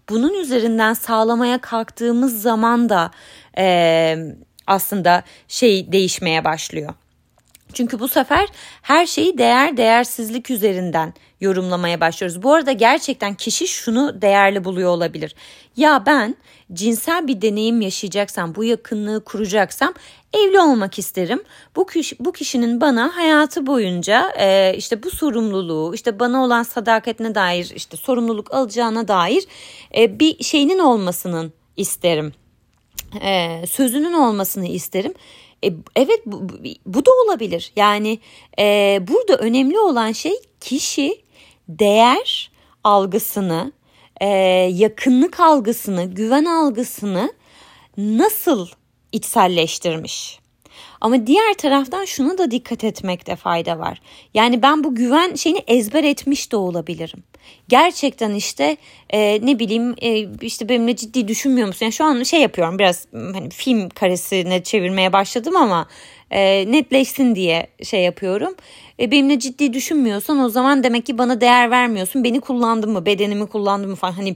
bunun 0.10 0.34
üzerinden 0.34 0.94
sağlamaya 0.94 1.58
kalktığımız 1.58 2.42
zaman 2.42 2.90
da 2.90 3.12
e, 3.58 4.18
aslında 4.68 5.24
şey 5.48 5.92
değişmeye 5.92 6.44
başlıyor. 6.44 6.94
Çünkü 7.74 8.00
bu 8.00 8.08
sefer 8.08 8.48
her 8.82 9.06
şeyi 9.06 9.38
değer 9.38 9.78
değersizlik 9.78 10.50
üzerinden 10.50 11.14
yorumlamaya 11.42 12.02
başlıyoruz. 12.02 12.44
Bu 12.44 12.54
arada 12.54 12.72
gerçekten 12.72 13.34
kişi 13.34 13.68
şunu 13.68 14.22
değerli 14.22 14.64
buluyor 14.64 14.90
olabilir. 14.90 15.36
Ya 15.78 16.04
ben 16.06 16.36
cinsel 16.74 17.28
bir 17.28 17.42
deneyim 17.42 17.82
yaşayacaksam, 17.82 18.56
bu 18.56 18.64
yakınlığı 18.64 19.24
kuracaksam 19.24 19.94
evli 20.34 20.60
olmak 20.60 21.00
isterim. 21.00 21.44
Bu 21.76 21.86
kişi, 21.86 22.16
bu 22.20 22.32
kişinin 22.32 22.82
bana 22.82 23.18
hayatı 23.18 23.68
boyunca 23.68 24.34
e, 24.40 24.78
işte 24.78 25.04
bu 25.04 25.12
sorumluluğu, 25.12 25.96
işte 25.96 26.20
bana 26.20 26.44
olan 26.44 26.64
sadakatine 26.64 27.36
dair, 27.36 27.72
işte 27.76 27.98
sorumluluk 27.98 28.54
alacağına 28.54 29.08
dair 29.08 29.44
e, 29.98 30.20
bir 30.20 30.44
şeyinin 30.44 30.80
olmasının 30.80 31.54
isterim. 31.78 32.34
E, 33.22 33.64
sözünün 33.68 34.14
olmasını 34.14 34.68
isterim. 34.68 35.14
E, 35.66 35.74
evet 35.96 36.22
bu, 36.26 36.48
bu 36.86 37.06
da 37.06 37.12
olabilir. 37.26 37.72
Yani 37.76 38.20
e, 38.60 39.00
burada 39.08 39.38
önemli 39.38 39.80
olan 39.80 40.12
şey 40.12 40.34
kişi 40.60 41.22
değer 41.70 42.52
algısını, 42.84 43.72
e, 44.22 44.28
yakınlık 44.74 45.40
algısını, 45.40 46.06
güven 46.06 46.46
algısını 46.46 47.34
nasıl 47.98 48.68
içselleştirmiş. 49.12 50.40
Ama 51.02 51.28
diğer 51.28 51.54
taraftan 51.54 52.06
şuna 52.06 52.38
da 52.38 52.52
dikkat 52.52 52.84
etmekte 52.84 53.36
fayda 53.36 53.80
var. 53.80 54.02
Yani 54.34 54.62
ben 54.62 54.84
bu 54.84 54.96
güven 54.96 55.36
şeyini 55.36 55.64
ezber 55.68 56.04
etmiş 56.04 56.52
de 56.52 56.56
olabilirim. 56.58 57.24
Gerçekten 57.68 58.34
işte 58.34 58.78
e, 59.10 59.46
ne 59.46 59.60
bileyim 59.60 59.96
e, 60.02 60.28
işte 60.42 60.70
benimle 60.70 60.96
ciddi 60.96 61.28
düşünmüyor 61.28 61.68
musun? 61.68 61.86
Yani 61.86 61.94
şu 61.94 62.06
an 62.06 62.24
şey 62.24 62.42
yapıyorum 62.42 62.80
biraz 62.80 63.08
hani 63.14 63.50
film 63.50 63.90
karesine 63.90 64.64
çevirmeye 64.64 65.14
başladım 65.14 65.56
ama 65.56 65.88
e, 66.34 66.72
netleşsin 66.72 67.36
diye 67.36 67.68
şey 67.84 68.02
yapıyorum. 68.02 68.56
E, 69.00 69.12
benimle 69.12 69.40
ciddi 69.40 69.74
düşünmüyorsan 69.74 70.40
o 70.40 70.50
zaman 70.50 70.84
demek 70.84 71.06
ki 71.06 71.18
bana 71.18 71.42
değer 71.42 71.72
vermiyorsun. 71.72 72.24
Beni 72.24 72.42
kullandın 72.42 72.92
mı, 72.92 73.06
bedenimi 73.06 73.48
kullandın 73.48 73.90
mı 73.90 73.96
falan 73.96 74.12
hani 74.12 74.36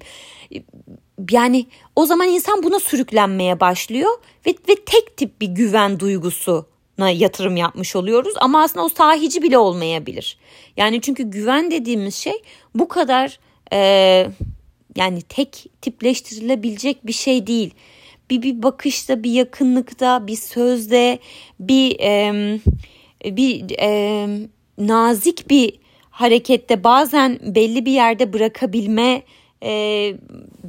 yani 1.31 1.65
o 1.95 2.05
zaman 2.05 2.27
insan 2.27 2.63
buna 2.63 2.79
sürüklenmeye 2.79 3.59
başlıyor 3.59 4.11
ve, 4.45 4.49
ve 4.69 4.75
tek 4.85 5.17
tip 5.17 5.41
bir 5.41 5.47
güven 5.47 5.99
duygusuna 5.99 7.09
yatırım 7.09 7.57
yapmış 7.57 7.95
oluyoruz 7.95 8.33
ama 8.37 8.63
aslında 8.63 8.85
o 8.85 8.89
sahici 8.89 9.41
bile 9.41 9.57
olmayabilir. 9.57 10.37
Yani 10.77 11.01
çünkü 11.01 11.23
güven 11.23 11.71
dediğimiz 11.71 12.15
şey 12.15 12.41
bu 12.75 12.87
kadar 12.87 13.39
e, 13.73 13.79
yani 14.95 15.21
tek 15.21 15.65
tipleştirilebilecek 15.81 17.07
bir 17.07 17.13
şey 17.13 17.47
değil. 17.47 17.73
Bir 18.29 18.41
bir 18.41 18.63
bakışta, 18.63 19.23
bir 19.23 19.31
yakınlıkta, 19.31 20.27
bir 20.27 20.35
sözde, 20.35 21.19
bir 21.59 21.99
e, 21.99 22.59
bir 23.25 23.79
e, 23.79 24.27
nazik 24.77 25.49
bir 25.49 25.79
harekette 26.09 26.83
bazen 26.83 27.39
belli 27.41 27.85
bir 27.85 27.91
yerde 27.91 28.33
bırakabilme 28.33 29.21
e, 29.63 29.71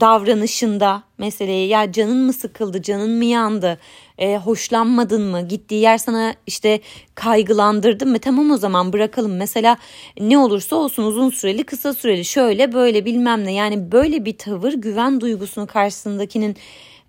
davranışında 0.00 1.03
meseleyi 1.19 1.69
ya 1.69 1.93
canın 1.93 2.27
mı 2.27 2.33
sıkıldı 2.33 2.83
canın 2.83 3.11
mı 3.11 3.25
yandı 3.25 3.79
e, 4.19 4.37
hoşlanmadın 4.37 5.23
mı 5.23 5.49
gittiği 5.49 5.83
yer 5.83 5.99
sana 5.99 6.35
işte 6.47 6.81
kaygılandırdı 7.15 8.07
mı? 8.07 8.19
Tamam 8.19 8.50
o 8.50 8.57
zaman 8.57 8.93
bırakalım. 8.93 9.37
Mesela 9.37 9.77
ne 10.21 10.38
olursa 10.38 10.77
olsun 10.77 11.03
uzun 11.05 11.31
süreli 11.31 11.65
kısa 11.65 11.95
süreli 11.95 12.25
şöyle 12.25 12.73
böyle 12.73 13.05
bilmem 13.05 13.45
ne. 13.45 13.53
Yani 13.53 13.93
böyle 13.93 14.25
bir 14.25 14.38
tavır 14.38 14.73
güven 14.73 15.21
duygusunu 15.21 15.67
karşısındakinin 15.67 16.57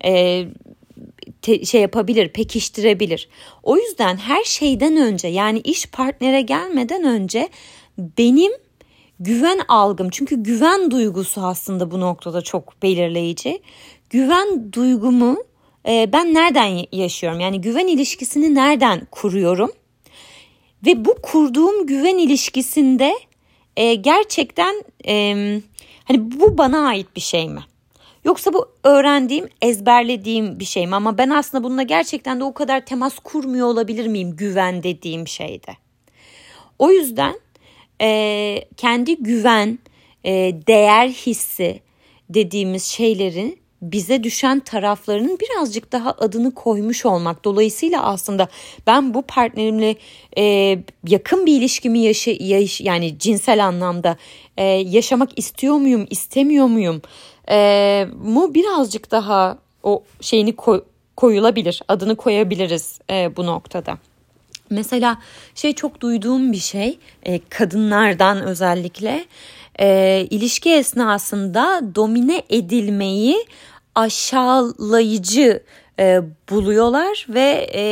e, 0.04 0.46
te, 1.42 1.64
şey 1.64 1.80
yapabilir, 1.80 2.28
pekiştirebilir. 2.28 3.28
O 3.62 3.76
yüzden 3.76 4.16
her 4.16 4.44
şeyden 4.44 4.96
önce 4.96 5.28
yani 5.28 5.58
iş 5.58 5.86
partnere 5.86 6.40
gelmeden 6.40 7.04
önce 7.04 7.48
benim 7.98 8.52
güven 9.20 9.60
algım 9.68 10.10
çünkü 10.10 10.42
güven 10.42 10.90
duygusu 10.90 11.40
aslında 11.40 11.90
bu 11.90 12.00
noktada 12.00 12.42
çok 12.42 12.82
belirleyici. 12.82 13.62
Güven 14.10 14.72
duygumu 14.72 15.36
e, 15.88 16.12
ben 16.12 16.34
nereden 16.34 16.86
yaşıyorum? 16.92 17.40
Yani 17.40 17.60
güven 17.60 17.86
ilişkisini 17.86 18.54
nereden 18.54 19.06
kuruyorum? 19.10 19.72
Ve 20.86 21.04
bu 21.04 21.14
kurduğum 21.22 21.86
güven 21.86 22.18
ilişkisinde 22.18 23.14
e, 23.76 23.94
gerçekten 23.94 24.84
e, 25.06 25.34
hani 26.04 26.40
bu 26.40 26.58
bana 26.58 26.88
ait 26.88 27.16
bir 27.16 27.20
şey 27.20 27.48
mi? 27.48 27.60
Yoksa 28.24 28.52
bu 28.52 28.68
öğrendiğim, 28.84 29.48
ezberlediğim 29.62 30.60
bir 30.60 30.64
şey 30.64 30.86
mi? 30.86 30.94
Ama 30.94 31.18
ben 31.18 31.30
aslında 31.30 31.64
bununla 31.64 31.82
gerçekten 31.82 32.40
de 32.40 32.44
o 32.44 32.54
kadar 32.54 32.86
temas 32.86 33.18
kurmuyor 33.18 33.66
olabilir 33.66 34.06
miyim 34.06 34.36
güven 34.36 34.82
dediğim 34.82 35.28
şeyde? 35.28 35.76
O 36.78 36.90
yüzden 36.90 37.40
e, 38.00 38.64
kendi 38.76 39.16
güven, 39.16 39.78
e, 40.24 40.32
değer 40.66 41.08
hissi 41.08 41.80
dediğimiz 42.30 42.84
şeylerin 42.84 43.60
bize 43.82 44.24
düşen 44.24 44.60
taraflarının 44.60 45.38
birazcık 45.38 45.92
daha 45.92 46.12
adını 46.12 46.54
koymuş 46.54 47.06
olmak. 47.06 47.44
Dolayısıyla 47.44 48.04
aslında 48.04 48.48
ben 48.86 49.14
bu 49.14 49.22
partnerimle 49.22 49.94
e, 50.38 50.78
yakın 51.08 51.46
bir 51.46 51.56
ilişkimi 51.56 51.98
yaşa, 51.98 52.30
yaş, 52.40 52.80
yani 52.80 53.18
cinsel 53.18 53.66
anlamda 53.66 54.16
e, 54.56 54.64
yaşamak 54.64 55.38
istiyor 55.38 55.74
muyum, 55.74 56.06
istemiyor 56.10 56.66
muyum? 56.66 57.02
E, 57.50 58.08
mu 58.24 58.54
birazcık 58.54 59.10
daha 59.10 59.58
o 59.82 60.02
şeyini 60.20 60.56
koy, 60.56 60.84
koyulabilir, 61.16 61.82
adını 61.88 62.16
koyabiliriz 62.16 62.98
e, 63.10 63.36
bu 63.36 63.46
noktada. 63.46 63.98
Mesela 64.70 65.18
şey 65.54 65.72
çok 65.72 66.00
duyduğum 66.00 66.52
bir 66.52 66.58
şey 66.58 66.98
e, 67.22 67.40
kadınlardan 67.48 68.42
özellikle 68.42 69.24
e, 69.80 70.26
ilişki 70.30 70.70
esnasında 70.72 71.80
domine 71.94 72.42
edilmeyi 72.50 73.46
aşağılayıcı 73.94 75.62
e, 76.00 76.20
buluyorlar 76.50 77.26
ve 77.28 77.70
e, 77.74 77.84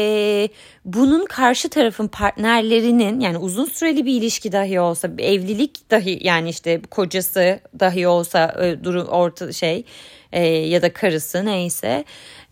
bunun 0.84 1.26
karşı 1.26 1.68
tarafın 1.68 2.08
partnerlerinin 2.08 3.20
yani 3.20 3.38
uzun 3.38 3.64
süreli 3.64 4.06
bir 4.06 4.12
ilişki 4.12 4.52
dahi 4.52 4.80
olsa 4.80 5.18
bir 5.18 5.24
evlilik 5.24 5.90
dahi 5.90 6.18
yani 6.22 6.48
işte 6.48 6.82
kocası 6.90 7.60
dahi 7.80 8.08
olsa 8.08 8.56
e, 8.62 8.84
durum 8.84 9.06
orta 9.06 9.52
şey 9.52 9.84
e, 10.32 10.46
ya 10.46 10.82
da 10.82 10.92
karısı 10.92 11.44
neyse 11.44 12.04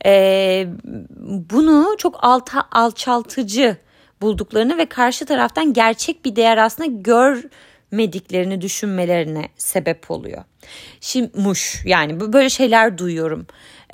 e, 0.06 0.66
bunu 1.50 1.94
çok 1.98 2.24
alta, 2.24 2.68
alçaltıcı 2.72 3.76
bulduklarını 4.20 4.78
ve 4.78 4.86
karşı 4.86 5.26
taraftan 5.26 5.72
gerçek 5.72 6.24
bir 6.24 6.36
değer 6.36 6.56
aslında 6.56 6.90
görmediklerini 6.92 8.60
düşünmelerine 8.60 9.48
sebep 9.56 10.10
oluyor. 10.10 10.44
Şimdi 11.00 11.40
muş 11.40 11.82
yani 11.84 12.32
böyle 12.32 12.50
şeyler 12.50 12.98
duyuyorum. 12.98 13.46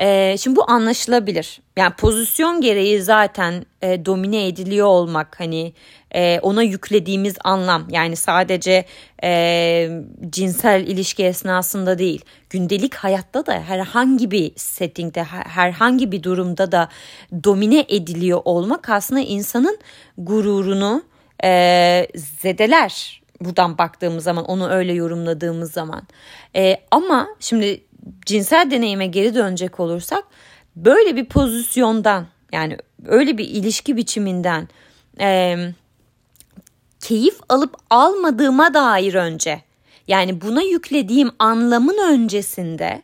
Ee, 0.02 0.36
şimdi 0.38 0.56
bu 0.56 0.70
anlaşılabilir. 0.70 1.60
Yani 1.76 1.92
pozisyon 1.94 2.60
gereği 2.60 3.02
zaten 3.02 3.66
e, 3.82 4.06
domine 4.06 4.46
ediliyor 4.46 4.86
olmak 4.86 5.40
hani 5.40 5.72
e, 6.14 6.40
ona 6.40 6.62
yüklediğimiz 6.62 7.34
anlam 7.44 7.86
yani 7.90 8.16
sadece 8.16 8.84
e, 9.24 9.90
cinsel 10.30 10.86
ilişki 10.86 11.24
esnasında 11.24 11.98
değil 11.98 12.24
gündelik 12.50 12.94
hayatta 12.94 13.46
da 13.46 13.52
herhangi 13.52 14.30
bir 14.30 14.52
settingde 14.56 15.22
herhangi 15.24 16.12
bir 16.12 16.22
durumda 16.22 16.72
da 16.72 16.88
domine 17.44 17.86
ediliyor 17.88 18.40
olmak 18.44 18.88
aslında 18.88 19.20
insanın 19.20 19.78
gururunu 20.18 21.02
e, 21.44 22.06
zedeler 22.16 23.22
buradan 23.40 23.78
baktığımız 23.78 24.24
zaman 24.24 24.44
onu 24.44 24.68
öyle 24.70 24.92
yorumladığımız 24.92 25.72
zaman 25.72 26.02
e, 26.56 26.76
ama 26.90 27.28
şimdi 27.40 27.80
cinsel 28.26 28.70
deneyime 28.70 29.06
geri 29.06 29.34
dönecek 29.34 29.80
olursak 29.80 30.24
böyle 30.76 31.16
bir 31.16 31.24
pozisyondan 31.24 32.26
yani 32.52 32.78
öyle 33.06 33.38
bir 33.38 33.48
ilişki 33.48 33.96
biçiminden 33.96 34.68
e, 35.20 35.56
keyif 37.00 37.34
alıp 37.48 37.76
almadığıma 37.90 38.74
dair 38.74 39.14
önce 39.14 39.62
yani 40.08 40.40
buna 40.40 40.62
yüklediğim 40.62 41.30
anlamın 41.38 41.98
öncesinde 42.12 43.02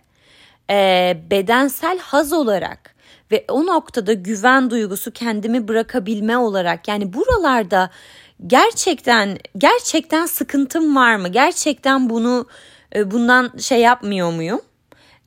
e, 0.70 1.16
bedensel 1.30 1.98
haz 1.98 2.32
olarak 2.32 2.94
ve 3.32 3.44
o 3.48 3.66
noktada 3.66 4.12
güven 4.12 4.70
duygusu 4.70 5.10
kendimi 5.10 5.68
bırakabilme 5.68 6.38
olarak 6.38 6.88
yani 6.88 7.12
buralarda 7.12 7.90
gerçekten 8.46 9.38
gerçekten 9.58 10.26
sıkıntım 10.26 10.96
var 10.96 11.16
mı? 11.16 11.28
Gerçekten 11.28 12.10
bunu 12.10 12.46
bundan 13.04 13.52
şey 13.58 13.80
yapmıyor 13.80 14.32
muyum? 14.32 14.60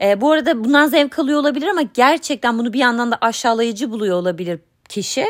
E, 0.02 0.22
bu 0.22 0.32
arada 0.32 0.64
bundan 0.64 0.88
zevk 0.88 1.20
alıyor 1.20 1.40
olabilir 1.40 1.68
ama 1.68 1.82
gerçekten 1.82 2.60
bunu 2.60 2.74
bir 2.74 2.80
yandan 2.80 3.12
da 3.12 3.18
aşağılayıcı 3.22 3.92
buluyor 3.92 4.18
olabilir 4.18 4.60
kişi. 4.90 5.26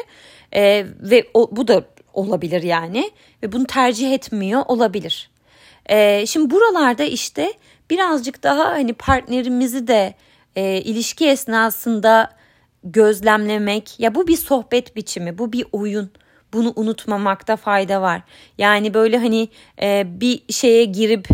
E, 0.54 0.86
ve 1.02 1.28
o, 1.34 1.50
bu 1.52 1.68
da 1.68 1.84
olabilir 2.14 2.64
yani 2.64 3.12
ve 3.44 3.52
bunu 3.52 3.66
tercih 3.66 4.14
etmiyor 4.14 4.64
olabilir. 4.68 5.30
E, 5.86 6.26
şimdi 6.26 6.52
buralarda 6.52 7.04
işte 7.04 7.54
birazcık 7.90 8.44
daha 8.44 8.66
hani 8.66 8.94
partnerimizi 8.94 9.88
de 9.88 10.14
e, 10.56 10.82
ilişki 10.82 11.28
esnasında 11.28 12.30
gözlemlemek 12.84 14.00
ya 14.00 14.16
bu 14.16 14.28
bir 14.28 14.38
sohbet 14.38 14.96
biçimi 14.96 15.38
bu 15.38 15.54
bir 15.54 15.66
oyun 15.72 16.12
bunu 16.54 16.74
unutmamakta 16.76 17.56
fayda 17.56 18.02
var. 18.02 18.22
Yani 18.58 18.94
böyle 18.94 19.18
hani 19.18 19.50
e, 19.82 20.04
bir 20.22 20.44
şeye 20.50 20.86
girip 20.86 21.28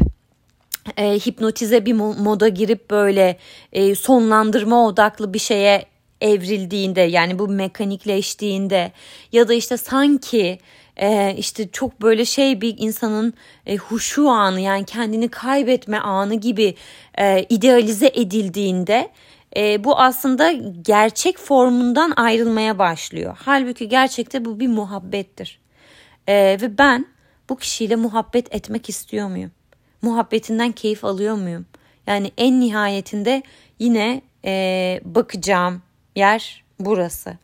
e, 0.98 1.20
hipnotize 1.20 1.86
bir 1.86 1.94
moda 1.94 2.48
girip 2.48 2.92
böyle 2.92 3.38
e, 3.74 3.96
sonlandırma 3.96 4.86
odaklı 4.88 5.34
bir 5.34 5.40
şeye 5.40 5.86
evrildiğinde 6.22 7.02
yani 7.02 7.40
bu 7.40 7.48
mekanikleştiğinde 7.48 8.92
ya 9.32 9.48
da 9.48 9.54
işte 9.54 9.78
sanki 9.78 10.60
e, 10.98 11.36
işte 11.38 11.70
çok 11.72 12.02
böyle 12.02 12.26
şey 12.26 12.62
bir 12.62 12.76
insanın 12.78 13.34
e, 13.66 13.76
huşu 13.76 14.30
anı 14.30 14.62
yani 14.62 14.86
kendini 14.86 15.30
kaybetme 15.30 16.00
anı 16.00 16.36
gibi 16.36 16.76
e, 17.20 17.46
idealize 17.50 18.12
edildiğinde 18.14 19.10
e, 19.56 19.84
bu 19.84 20.00
aslında 20.00 20.52
gerçek 20.82 21.38
formundan 21.38 22.14
ayrılmaya 22.16 22.80
başlıyor. 22.80 23.38
Halbuki 23.40 23.90
gerçekte 23.90 24.46
bu 24.46 24.60
bir 24.60 24.68
muhabbettir. 24.68 25.60
E, 26.28 26.58
ve 26.62 26.78
ben 26.78 27.06
bu 27.50 27.58
kişiyle 27.58 27.96
muhabbet 27.96 28.56
etmek 28.56 28.90
istiyor 28.90 29.28
muyum? 29.28 29.52
Muhabbetinden 30.02 30.72
keyif 30.72 31.06
alıyor 31.06 31.36
muyum? 31.36 31.66
Yani 32.08 32.32
en 32.38 32.60
nihayetinde 32.60 33.44
yine 33.80 34.22
e, 34.46 35.02
bakacağım 35.06 35.82
yer 36.16 36.64
burası. 36.80 37.38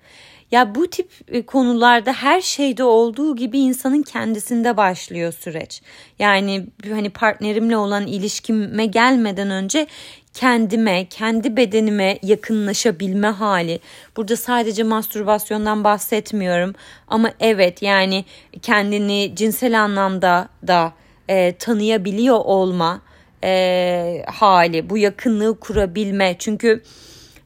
Ya 0.52 0.76
bu 0.76 0.88
tip 0.88 1.12
e, 1.28 1.42
konularda 1.42 2.14
her 2.14 2.42
şeyde 2.42 2.84
olduğu 2.84 3.36
gibi 3.36 3.60
insanın 3.60 4.02
kendisinde 4.02 4.78
başlıyor 4.78 5.34
süreç. 5.34 5.82
Yani 6.20 6.66
hani 6.90 7.10
partnerimle 7.10 7.78
olan 7.78 8.08
ilişkime 8.08 8.86
gelmeden 8.86 9.50
önce 9.50 9.88
kendime, 10.34 11.06
kendi 11.10 11.58
bedenime 11.58 12.20
yakınlaşabilme 12.24 13.28
hali. 13.28 13.80
Burada 14.18 14.38
sadece 14.38 14.84
mastürbasyondan 14.84 15.84
bahsetmiyorum 15.84 16.76
ama 17.08 17.32
evet 17.40 17.82
yani 17.82 18.26
kendini 18.62 19.32
cinsel 19.36 19.84
anlamda 19.84 20.50
da 20.68 20.94
e, 21.30 21.56
tanıyabiliyor 21.58 22.40
olma 22.40 23.02
e, 23.44 24.24
hali, 24.28 24.90
bu 24.90 24.98
yakınlığı 24.98 25.60
kurabilme. 25.60 26.36
Çünkü 26.40 26.84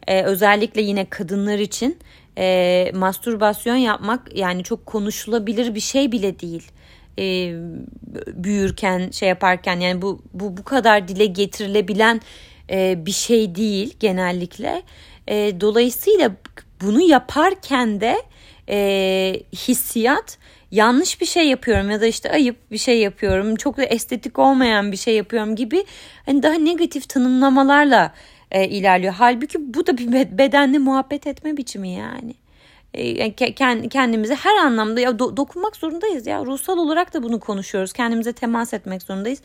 e, 0.08 0.24
özellikle 0.24 0.82
yine 0.82 1.06
kadınlar 1.06 1.60
için 1.60 1.98
e, 2.38 2.92
mastürbasyon 2.96 3.76
yapmak 3.76 4.36
yani 4.36 4.64
çok 4.64 4.86
konuşulabilir 4.86 5.76
bir 5.76 5.80
şey 5.80 6.12
bile 6.12 6.40
değil. 6.40 6.72
E, 7.20 7.54
büyürken 8.28 9.10
şey 9.12 9.30
yaparken 9.30 9.80
yani 9.80 10.02
bu 10.02 10.22
bu 10.34 10.58
bu 10.58 10.64
kadar 10.64 11.08
dile 11.08 11.26
getirilebilen 11.26 12.22
e, 12.70 13.06
bir 13.06 13.12
şey 13.12 13.56
değil 13.56 13.96
genellikle. 14.00 14.84
E, 15.28 15.62
dolayısıyla 15.62 16.32
bunu 16.82 17.02
yaparken 17.02 18.02
de 18.02 18.22
e, 18.70 19.40
hissiyat 19.54 20.38
yanlış 20.72 21.22
bir 21.22 21.26
şey 21.26 21.48
yapıyorum 21.48 21.92
ya 21.92 22.02
da 22.02 22.06
işte 22.06 22.32
ayıp 22.32 22.72
bir 22.72 22.78
şey 22.78 23.00
yapıyorum 23.00 23.56
çok 23.56 23.78
da 23.78 23.84
estetik 23.84 24.40
olmayan 24.40 24.92
bir 24.92 24.98
şey 24.98 25.16
yapıyorum 25.16 25.56
gibi 25.56 25.86
hani 26.26 26.44
daha 26.44 26.54
negatif 26.54 27.10
tanımlamalarla 27.10 28.14
e, 28.52 28.68
ilerliyor. 28.68 29.14
Halbuki 29.14 29.74
bu 29.74 29.88
da 29.88 29.98
bir 29.98 30.38
bedenle 30.38 30.78
muhabbet 30.78 31.28
etme 31.28 31.58
biçimi 31.58 31.90
yani. 31.90 32.36
E, 32.94 33.34
kendimize 33.90 34.36
her 34.36 34.56
anlamda 34.56 35.00
ya 35.00 35.20
do, 35.20 35.38
dokunmak 35.38 35.76
zorundayız 35.76 36.28
ya 36.28 36.46
ruhsal 36.46 36.78
olarak 36.78 37.14
da 37.14 37.24
bunu 37.24 37.40
konuşuyoruz 37.40 37.94
kendimize 37.94 38.34
temas 38.34 38.74
etmek 38.74 39.02
zorundayız 39.02 39.42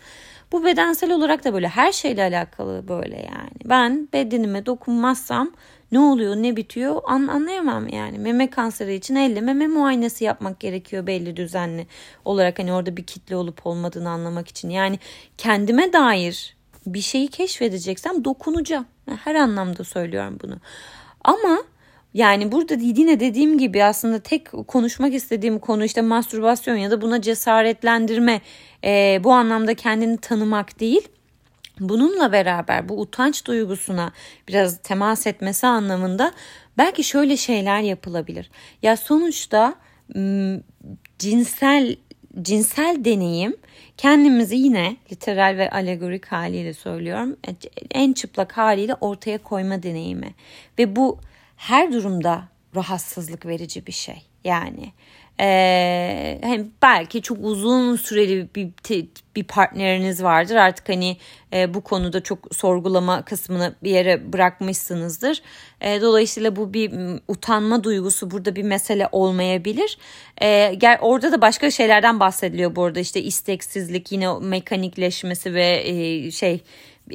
bu 0.53 0.65
bedensel 0.65 1.13
olarak 1.13 1.45
da 1.45 1.55
böyle 1.55 1.69
her 1.69 1.93
şeyle 1.93 2.23
alakalı 2.23 2.89
böyle 2.89 3.17
yani 3.17 3.51
ben 3.65 4.09
bedenime 4.13 4.67
dokunmazsam 4.67 5.51
ne 5.93 5.99
oluyor 5.99 6.37
ne 6.37 6.57
bitiyor? 6.57 7.03
An, 7.07 7.27
anlayamam 7.27 7.89
yani. 7.89 8.19
Meme 8.19 8.51
kanseri 8.51 8.95
için 8.95 9.15
elle 9.15 9.41
meme 9.41 9.67
muayenesi 9.67 10.25
yapmak 10.25 10.61
gerekiyor 10.61 11.07
belli 11.07 11.37
düzenli 11.37 11.87
olarak. 12.25 12.59
Hani 12.59 12.73
orada 12.73 12.97
bir 12.97 13.05
kitle 13.05 13.37
olup 13.37 13.67
olmadığını 13.67 14.11
anlamak 14.11 14.49
için. 14.49 14.71
Yani 14.71 14.99
kendime 15.39 15.93
dair 15.93 16.57
bir 16.87 17.01
şeyi 17.01 17.29
keşfedeceksem 17.29 18.25
dokunacağım. 18.25 18.87
Her 19.25 19.35
anlamda 19.35 19.85
söylüyorum 19.85 20.39
bunu. 20.43 20.57
Ama 21.25 21.59
yani 22.15 22.53
burada 22.53 22.75
yine 22.75 23.21
dediğim 23.21 23.59
gibi 23.59 23.85
aslında 23.85 24.19
tek 24.19 24.49
konuşmak 24.69 25.15
istediğim 25.15 25.59
konu 25.59 25.85
işte 25.85 26.03
mastürbasyon 26.03 26.77
ya 26.77 26.91
da 26.91 27.01
buna 27.01 27.23
cesaretlendirme 27.23 28.41
e, 28.85 29.21
bu 29.25 29.33
anlamda 29.33 29.75
kendini 29.75 30.19
tanımak 30.19 30.81
değil. 30.81 31.09
Bununla 31.81 32.33
beraber 32.33 32.89
bu 32.89 33.01
utanç 33.01 33.47
duygusuna 33.47 34.13
biraz 34.49 34.79
temas 34.83 35.27
etmesi 35.27 35.67
anlamında 35.67 36.33
belki 36.79 37.05
şöyle 37.05 37.37
şeyler 37.37 37.81
yapılabilir. 37.81 38.51
Ya 38.83 38.97
sonuçta 38.97 39.75
cinsel 41.19 41.97
cinsel 42.43 42.97
deneyim 43.05 43.57
kendimizi 43.97 44.57
yine 44.57 44.97
literal 45.13 45.57
ve 45.59 45.71
alegorik 45.71 46.27
haliyle 46.27 46.75
söylüyorum 46.75 47.37
en 47.91 48.13
çıplak 48.13 48.53
haliyle 48.53 48.95
ortaya 48.95 49.39
koyma 49.39 49.83
deneyimi 49.83 50.35
ve 50.79 50.97
bu 50.97 51.19
her 51.57 51.93
durumda 51.93 52.49
rahatsızlık 52.77 53.47
verici 53.47 53.87
bir 53.87 53.93
şey. 53.93 54.23
Yani 54.45 54.93
ee, 55.43 56.39
hem 56.43 56.71
belki 56.83 57.23
çok 57.23 57.39
uzun 57.41 57.97
süreli 57.97 58.49
bir 58.55 58.69
bir 59.37 59.45
partneriniz 59.45 60.23
vardır 60.23 60.57
artık 60.57 60.89
hani 60.89 61.17
e, 61.53 61.75
bu 61.75 61.81
konuda 61.81 62.23
çok 62.23 62.39
sorgulama 62.55 63.23
kısmını 63.23 63.75
bir 63.83 63.91
yere 63.91 64.33
bırakmışsınızdır. 64.33 65.43
E, 65.81 66.01
dolayısıyla 66.01 66.57
bu 66.57 66.75
bir 66.75 66.93
utanma 67.29 67.85
duygusu 67.85 68.31
burada 68.31 68.57
bir 68.57 68.63
mesele 68.63 69.09
olmayabilir. 69.13 69.99
E, 70.41 70.75
gel 70.75 70.99
orada 71.01 71.33
da 71.33 71.41
başka 71.41 71.71
şeylerden 71.71 72.21
bahsediliyor 72.21 72.77
bu 72.77 72.85
arada 72.85 73.01
işte 73.01 73.23
isteksizlik 73.23 74.13
yine 74.13 74.39
mekanikleşmesi 74.39 75.55
ve 75.55 75.83
e, 75.85 76.31
şey 76.31 76.61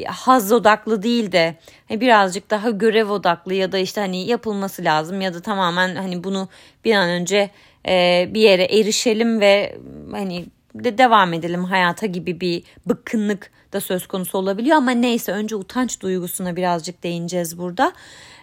haz 0.08 0.52
odaklı 0.52 1.04
değil 1.04 1.32
de 1.32 1.56
birazcık 1.90 2.50
daha 2.50 2.70
görev 2.70 3.10
odaklı 3.10 3.54
ya 3.54 3.72
da 3.72 3.78
işte 3.78 4.02
hani 4.02 4.26
yapılması 4.26 4.84
lazım 4.84 5.22
ya 5.22 5.34
da 5.34 5.42
tamamen 5.42 5.96
hani 5.96 6.24
bunu 6.24 6.50
bir 6.86 6.96
an 6.96 7.10
önce 7.10 7.50
e, 7.88 8.30
bir 8.34 8.42
yere 8.42 8.64
erişelim 8.64 9.40
ve 9.40 9.78
hani 10.12 10.46
de 10.76 10.98
devam 10.98 11.34
edelim 11.34 11.64
hayata 11.64 12.06
gibi 12.06 12.42
bir 12.42 12.64
bıkkınlık 12.86 13.52
da 13.74 13.82
söz 13.82 14.08
konusu 14.08 14.38
olabiliyor 14.38 14.78
ama 14.78 14.92
neyse 14.92 15.32
önce 15.32 15.56
utanç 15.56 16.02
duygusuna 16.02 16.56
birazcık 16.56 17.04
değineceğiz 17.04 17.58
burada. 17.58 17.94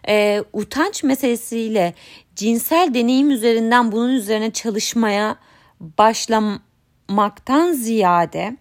E, 0.08 0.44
utanç 0.52 1.02
meselesiyle 1.02 1.94
cinsel 2.36 2.94
deneyim 2.94 3.30
üzerinden 3.30 3.92
bunun 3.92 4.12
üzerine 4.12 4.50
çalışmaya 4.50 5.36
başlamaktan 5.80 7.72
ziyade 7.72 8.56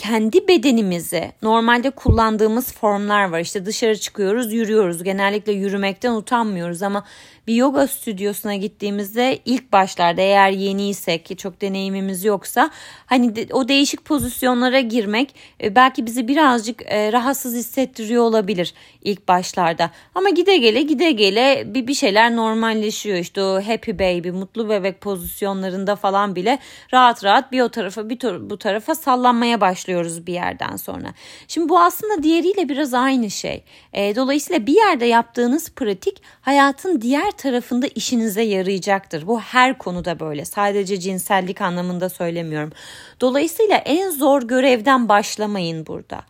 kendi 0.00 0.48
bedenimizi 0.48 1.32
normalde 1.42 1.90
kullandığımız 1.90 2.72
formlar 2.72 3.30
var. 3.30 3.40
İşte 3.40 3.66
dışarı 3.66 3.96
çıkıyoruz, 3.96 4.52
yürüyoruz. 4.52 5.02
Genellikle 5.02 5.52
yürümekten 5.52 6.12
utanmıyoruz 6.12 6.82
ama 6.82 7.04
bir 7.46 7.54
yoga 7.54 7.86
stüdyosuna 7.86 8.56
gittiğimizde 8.56 9.38
ilk 9.44 9.72
başlarda 9.72 10.20
eğer 10.20 10.50
yeniysek, 10.50 11.38
çok 11.38 11.60
deneyimimiz 11.60 12.24
yoksa 12.24 12.70
hani 13.06 13.36
de, 13.36 13.46
o 13.52 13.68
değişik 13.68 14.04
pozisyonlara 14.04 14.80
girmek 14.80 15.34
e, 15.62 15.74
belki 15.74 16.06
bizi 16.06 16.28
birazcık 16.28 16.82
e, 16.86 17.12
rahatsız 17.12 17.54
hissettiriyor 17.54 18.22
olabilir 18.22 18.74
ilk 19.02 19.28
başlarda. 19.28 19.90
Ama 20.14 20.30
gide 20.30 20.56
gele 20.56 20.82
gide 20.82 21.10
gele 21.10 21.64
bir 21.74 21.86
bir 21.86 21.94
şeyler 21.94 22.36
normalleşiyor. 22.36 23.18
İşte 23.18 23.42
o 23.42 23.60
happy 23.60 23.90
baby, 23.90 24.30
mutlu 24.30 24.68
bebek 24.68 25.00
pozisyonlarında 25.00 25.96
falan 25.96 26.36
bile 26.36 26.58
rahat 26.92 27.24
rahat 27.24 27.52
bir 27.52 27.60
o 27.60 27.68
tarafa 27.68 28.08
bir 28.08 28.20
bu 28.50 28.58
tarafa 28.58 28.94
sallanmaya 28.94 29.60
başlıyoruz 29.60 30.26
bir 30.26 30.32
yerden 30.32 30.76
sonra. 30.76 31.14
Şimdi 31.48 31.68
bu 31.68 31.80
aslında 31.80 32.22
diğeriyle 32.22 32.68
biraz 32.68 32.94
aynı 32.94 33.30
şey. 33.30 33.64
E, 33.92 34.16
dolayısıyla 34.16 34.66
bir 34.66 34.74
yerde 34.74 35.06
yaptığınız 35.06 35.70
pratik 35.70 36.22
hayatın 36.40 37.00
diğer 37.00 37.30
tarafında 37.40 37.86
işinize 37.86 38.42
yarayacaktır. 38.42 39.26
Bu 39.26 39.40
her 39.40 39.78
konuda 39.78 40.20
böyle. 40.20 40.44
Sadece 40.44 41.00
cinsellik 41.00 41.60
anlamında 41.60 42.08
söylemiyorum. 42.08 42.72
Dolayısıyla 43.20 43.76
en 43.76 44.10
zor 44.10 44.42
görevden 44.42 45.08
başlamayın 45.08 45.86
burada. 45.86 46.22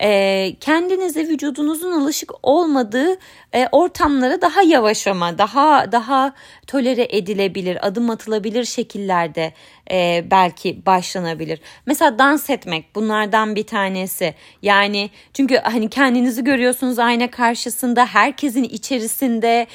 E, 0.00 0.56
kendinize 0.60 1.28
vücudunuzun 1.28 1.92
alışık 1.92 2.30
olmadığı 2.42 3.18
e, 3.52 3.68
ortamlara 3.72 4.40
daha 4.40 4.62
yavaş 4.62 5.06
ama 5.06 5.38
daha 5.38 5.92
daha 5.92 6.34
tolere 6.66 7.08
edilebilir, 7.10 7.86
adım 7.86 8.10
atılabilir 8.10 8.64
şekillerde 8.64 9.52
e, 9.90 10.24
belki 10.30 10.86
başlanabilir. 10.86 11.60
Mesela 11.86 12.18
dans 12.18 12.50
etmek 12.50 12.94
bunlardan 12.94 13.56
bir 13.56 13.66
tanesi. 13.66 14.34
Yani 14.62 15.10
çünkü 15.34 15.56
hani 15.56 15.90
kendinizi 15.90 16.44
görüyorsunuz 16.44 16.98
ayna 16.98 17.30
karşısında 17.30 18.06
herkesin 18.06 18.64
içerisinde 18.64 19.66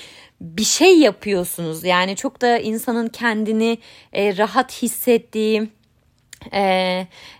bir 0.41 0.63
şey 0.63 0.99
yapıyorsunuz. 0.99 1.83
Yani 1.83 2.15
çok 2.15 2.41
da 2.41 2.57
insanın 2.57 3.07
kendini 3.07 3.77
e, 4.13 4.37
rahat 4.37 4.81
hissettiği 4.81 5.69
e, 6.53 6.61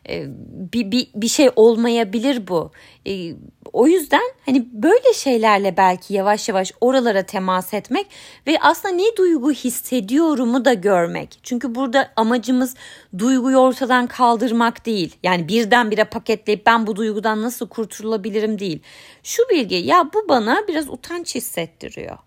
e, 0.10 0.26
bir, 0.74 0.92
bir, 0.92 1.08
bir 1.16 1.28
şey 1.28 1.50
olmayabilir 1.56 2.48
bu. 2.48 2.72
E, 3.08 3.34
o 3.74 3.88
yüzden 3.88 4.34
hani 4.46 4.68
böyle 4.74 5.14
şeylerle 5.14 5.78
belki 5.78 6.14
yavaş 6.14 6.50
yavaş 6.50 6.72
oralara 6.82 7.24
temas 7.24 7.74
etmek 7.74 8.08
ve 8.48 8.58
aslında 8.62 8.96
ne 8.96 9.18
duygu 9.18 9.52
hissediyorumu 9.52 10.66
da 10.66 10.74
görmek. 10.74 11.40
Çünkü 11.44 11.76
burada 11.76 12.12
amacımız 12.16 12.76
duyguyu 13.18 13.58
ortadan 13.58 14.08
kaldırmak 14.08 14.86
değil. 14.86 15.16
Yani 15.24 15.48
birdenbire 15.48 16.04
paketleyip 16.04 16.66
ben 16.66 16.88
bu 16.88 16.96
duygudan 16.96 17.42
nasıl 17.42 17.68
kurtulabilirim 17.68 18.60
değil. 18.60 18.80
Şu 19.24 19.44
bilgi 19.50 19.76
ya 19.76 20.10
bu 20.14 20.30
bana 20.30 20.64
biraz 20.68 20.90
utanç 20.90 21.36
hissettiriyor 21.36 22.18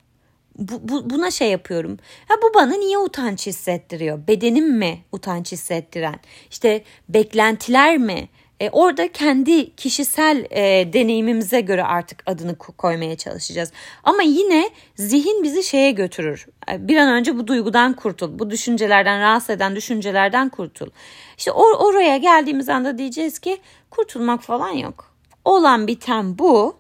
bu, 0.59 0.89
bu, 0.89 1.11
buna 1.11 1.31
şey 1.31 1.51
yapıyorum. 1.51 1.97
Ha 2.29 2.35
bu 2.43 2.55
bana 2.55 2.75
niye 2.75 2.99
utanç 2.99 3.47
hissettiriyor? 3.47 4.27
Bedenim 4.29 4.79
mi 4.79 5.05
utanç 5.13 5.53
hissettiren? 5.53 6.21
İşte 6.51 6.85
beklentiler 7.09 7.99
mi? 7.99 8.29
E, 8.61 8.71
orada 8.71 9.13
kendi 9.13 9.77
kişisel 9.77 10.47
e, 10.51 10.93
deneyimimize 10.93 11.61
göre 11.61 11.85
artık 11.85 12.23
adını 12.27 12.59
koymaya 12.59 13.17
çalışacağız. 13.17 13.73
Ama 14.05 14.23
yine 14.23 14.71
zihin 14.97 15.43
bizi 15.43 15.63
şeye 15.63 15.91
götürür. 15.91 16.47
E, 16.73 16.89
bir 16.89 16.97
an 16.97 17.09
önce 17.09 17.37
bu 17.39 17.47
duygudan 17.47 17.93
kurtul. 17.93 18.39
Bu 18.39 18.51
düşüncelerden, 18.51 19.21
rahatsız 19.21 19.51
eden 19.51 19.77
düşüncelerden 19.77 20.49
kurtul. 20.49 20.91
İşte 21.39 21.51
or- 21.51 21.77
oraya 21.77 22.17
geldiğimiz 22.17 22.69
anda 22.69 22.99
diyeceğiz 22.99 23.39
ki 23.39 23.59
kurtulmak 23.91 24.43
falan 24.43 24.71
yok. 24.71 25.15
Olan 25.45 25.87
biten 25.87 26.39
bu. 26.39 26.77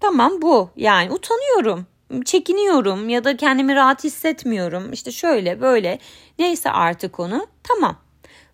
Tamam 0.00 0.42
bu. 0.42 0.70
Yani 0.76 1.12
utanıyorum 1.12 1.86
çekiniyorum 2.24 3.08
ya 3.08 3.24
da 3.24 3.36
kendimi 3.36 3.74
rahat 3.74 4.04
hissetmiyorum. 4.04 4.92
İşte 4.92 5.12
şöyle 5.12 5.60
böyle 5.60 5.98
neyse 6.38 6.70
artık 6.70 7.20
onu 7.20 7.46
tamam. 7.62 7.96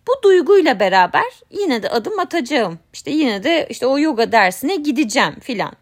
Bu 0.07 0.23
duyguyla 0.23 0.79
beraber 0.79 1.41
yine 1.51 1.83
de 1.83 1.89
adım 1.89 2.19
atacağım. 2.19 2.79
İşte 2.93 3.11
yine 3.11 3.43
de 3.43 3.67
işte 3.69 3.87
o 3.87 3.99
yoga 3.99 4.31
dersine 4.31 4.75
gideceğim 4.75 5.39
filan. 5.39 5.73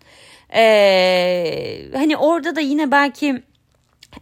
Ee, 0.56 1.90
hani 1.94 2.18
orada 2.18 2.56
da 2.56 2.60
yine 2.60 2.92
belki 2.92 3.44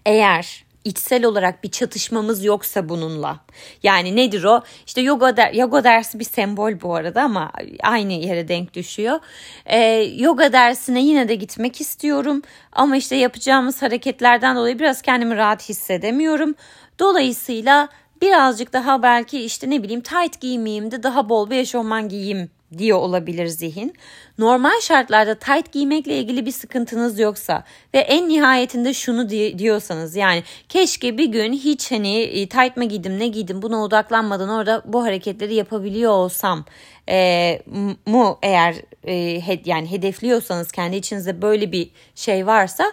eğer 0.06 0.66
içsel 0.86 1.26
olarak 1.26 1.64
bir 1.64 1.72
çatışmamız 1.72 2.44
yoksa 2.44 2.90
bununla. 2.90 3.40
Yani 3.84 4.16
nedir 4.16 4.44
o? 4.44 4.64
İşte 4.88 5.02
yoga, 5.02 5.38
der, 5.38 5.54
yoga 5.54 5.84
dersi 5.84 6.20
bir 6.20 6.26
sembol 6.26 6.82
bu 6.82 6.96
arada 6.96 7.22
ama 7.22 7.52
aynı 7.84 8.14
yere 8.14 8.48
denk 8.48 8.74
düşüyor. 8.74 9.20
Ee, 9.66 9.80
yoga 10.18 10.54
dersine 10.54 11.02
yine 11.02 11.28
de 11.28 11.36
gitmek 11.36 11.82
istiyorum 11.82 12.42
ama 12.72 12.98
işte 12.98 13.16
yapacağımız 13.16 13.82
hareketlerden 13.82 14.56
dolayı 14.56 14.80
biraz 14.80 15.02
kendimi 15.02 15.38
rahat 15.38 15.70
hissedemiyorum. 15.70 16.56
Dolayısıyla 17.00 17.90
birazcık 18.22 18.74
daha 18.74 19.04
belki 19.04 19.44
işte 19.44 19.70
ne 19.70 19.84
bileyim 19.84 20.02
tight 20.02 20.42
giymeyeyim 20.42 20.92
de 20.92 21.04
daha 21.04 21.30
bol 21.30 21.50
bir 21.50 21.58
eşofman 21.58 22.10
giyeyim 22.10 22.50
diyor 22.78 22.98
olabilir 22.98 23.48
zihin. 23.48 23.94
Normal 24.38 24.82
şartlarda 24.82 25.36
tight 25.36 25.72
giymekle 25.72 26.18
ilgili 26.18 26.46
bir 26.46 26.52
sıkıntınız 26.52 27.20
yoksa 27.20 27.64
ve 27.94 28.00
en 28.00 28.30
nihayetinde 28.30 28.94
şunu 28.94 29.30
diyorsanız 29.30 30.16
yani 30.16 30.44
keşke 30.70 31.18
bir 31.18 31.26
gün 31.26 31.54
hiç 31.54 31.92
hani 31.92 32.22
e, 32.22 32.50
tight 32.50 32.78
mı 32.78 32.86
giydim 32.86 33.20
ne 33.20 33.28
giydim 33.28 33.62
buna 33.62 33.84
odaklanmadan 33.84 34.50
orada 34.50 34.82
bu 34.86 35.04
hareketleri 35.04 35.56
yapabiliyor 35.56 36.12
olsam 36.12 36.66
e, 37.10 37.62
mu 38.06 38.40
eğer 38.44 38.76
e, 39.04 39.42
he, 39.48 39.62
yani 39.66 39.92
hedefliyorsanız 39.92 40.72
kendi 40.72 40.96
içinizde 40.96 41.42
böyle 41.42 41.72
bir 41.72 41.92
şey 42.16 42.48
varsa 42.48 42.92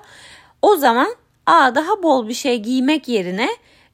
o 0.62 0.76
zaman 0.76 1.14
aa 1.46 1.74
daha 1.74 2.02
bol 2.02 2.28
bir 2.28 2.34
şey 2.34 2.58
giymek 2.58 3.08
yerine 3.08 3.48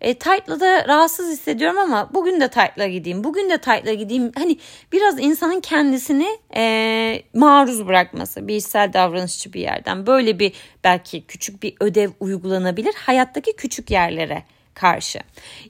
e, 0.05 0.15
tight'la 0.15 0.61
da 0.61 0.89
rahatsız 0.89 1.33
hissediyorum 1.33 1.79
ama 1.79 2.11
bugün 2.15 2.41
de 2.41 2.49
tight'la 2.49 2.87
gideyim, 2.87 3.25
bugün 3.25 3.51
de 3.51 3.59
tight'la 3.59 3.93
gideyim. 3.93 4.33
Hani 4.35 4.59
biraz 4.93 5.21
insanın 5.21 5.61
kendisini 5.61 6.39
e, 6.57 7.23
maruz 7.35 7.87
bırakması, 7.87 8.49
bir 8.49 8.57
içsel 8.57 8.93
davranışçı 8.93 9.53
bir 9.53 9.61
yerden. 9.61 10.07
Böyle 10.07 10.39
bir 10.39 10.53
belki 10.85 11.27
küçük 11.27 11.63
bir 11.63 11.75
ödev 11.81 12.11
uygulanabilir 12.21 12.95
hayattaki 12.95 13.57
küçük 13.57 13.91
yerlere 13.91 14.43
karşı. 14.75 15.19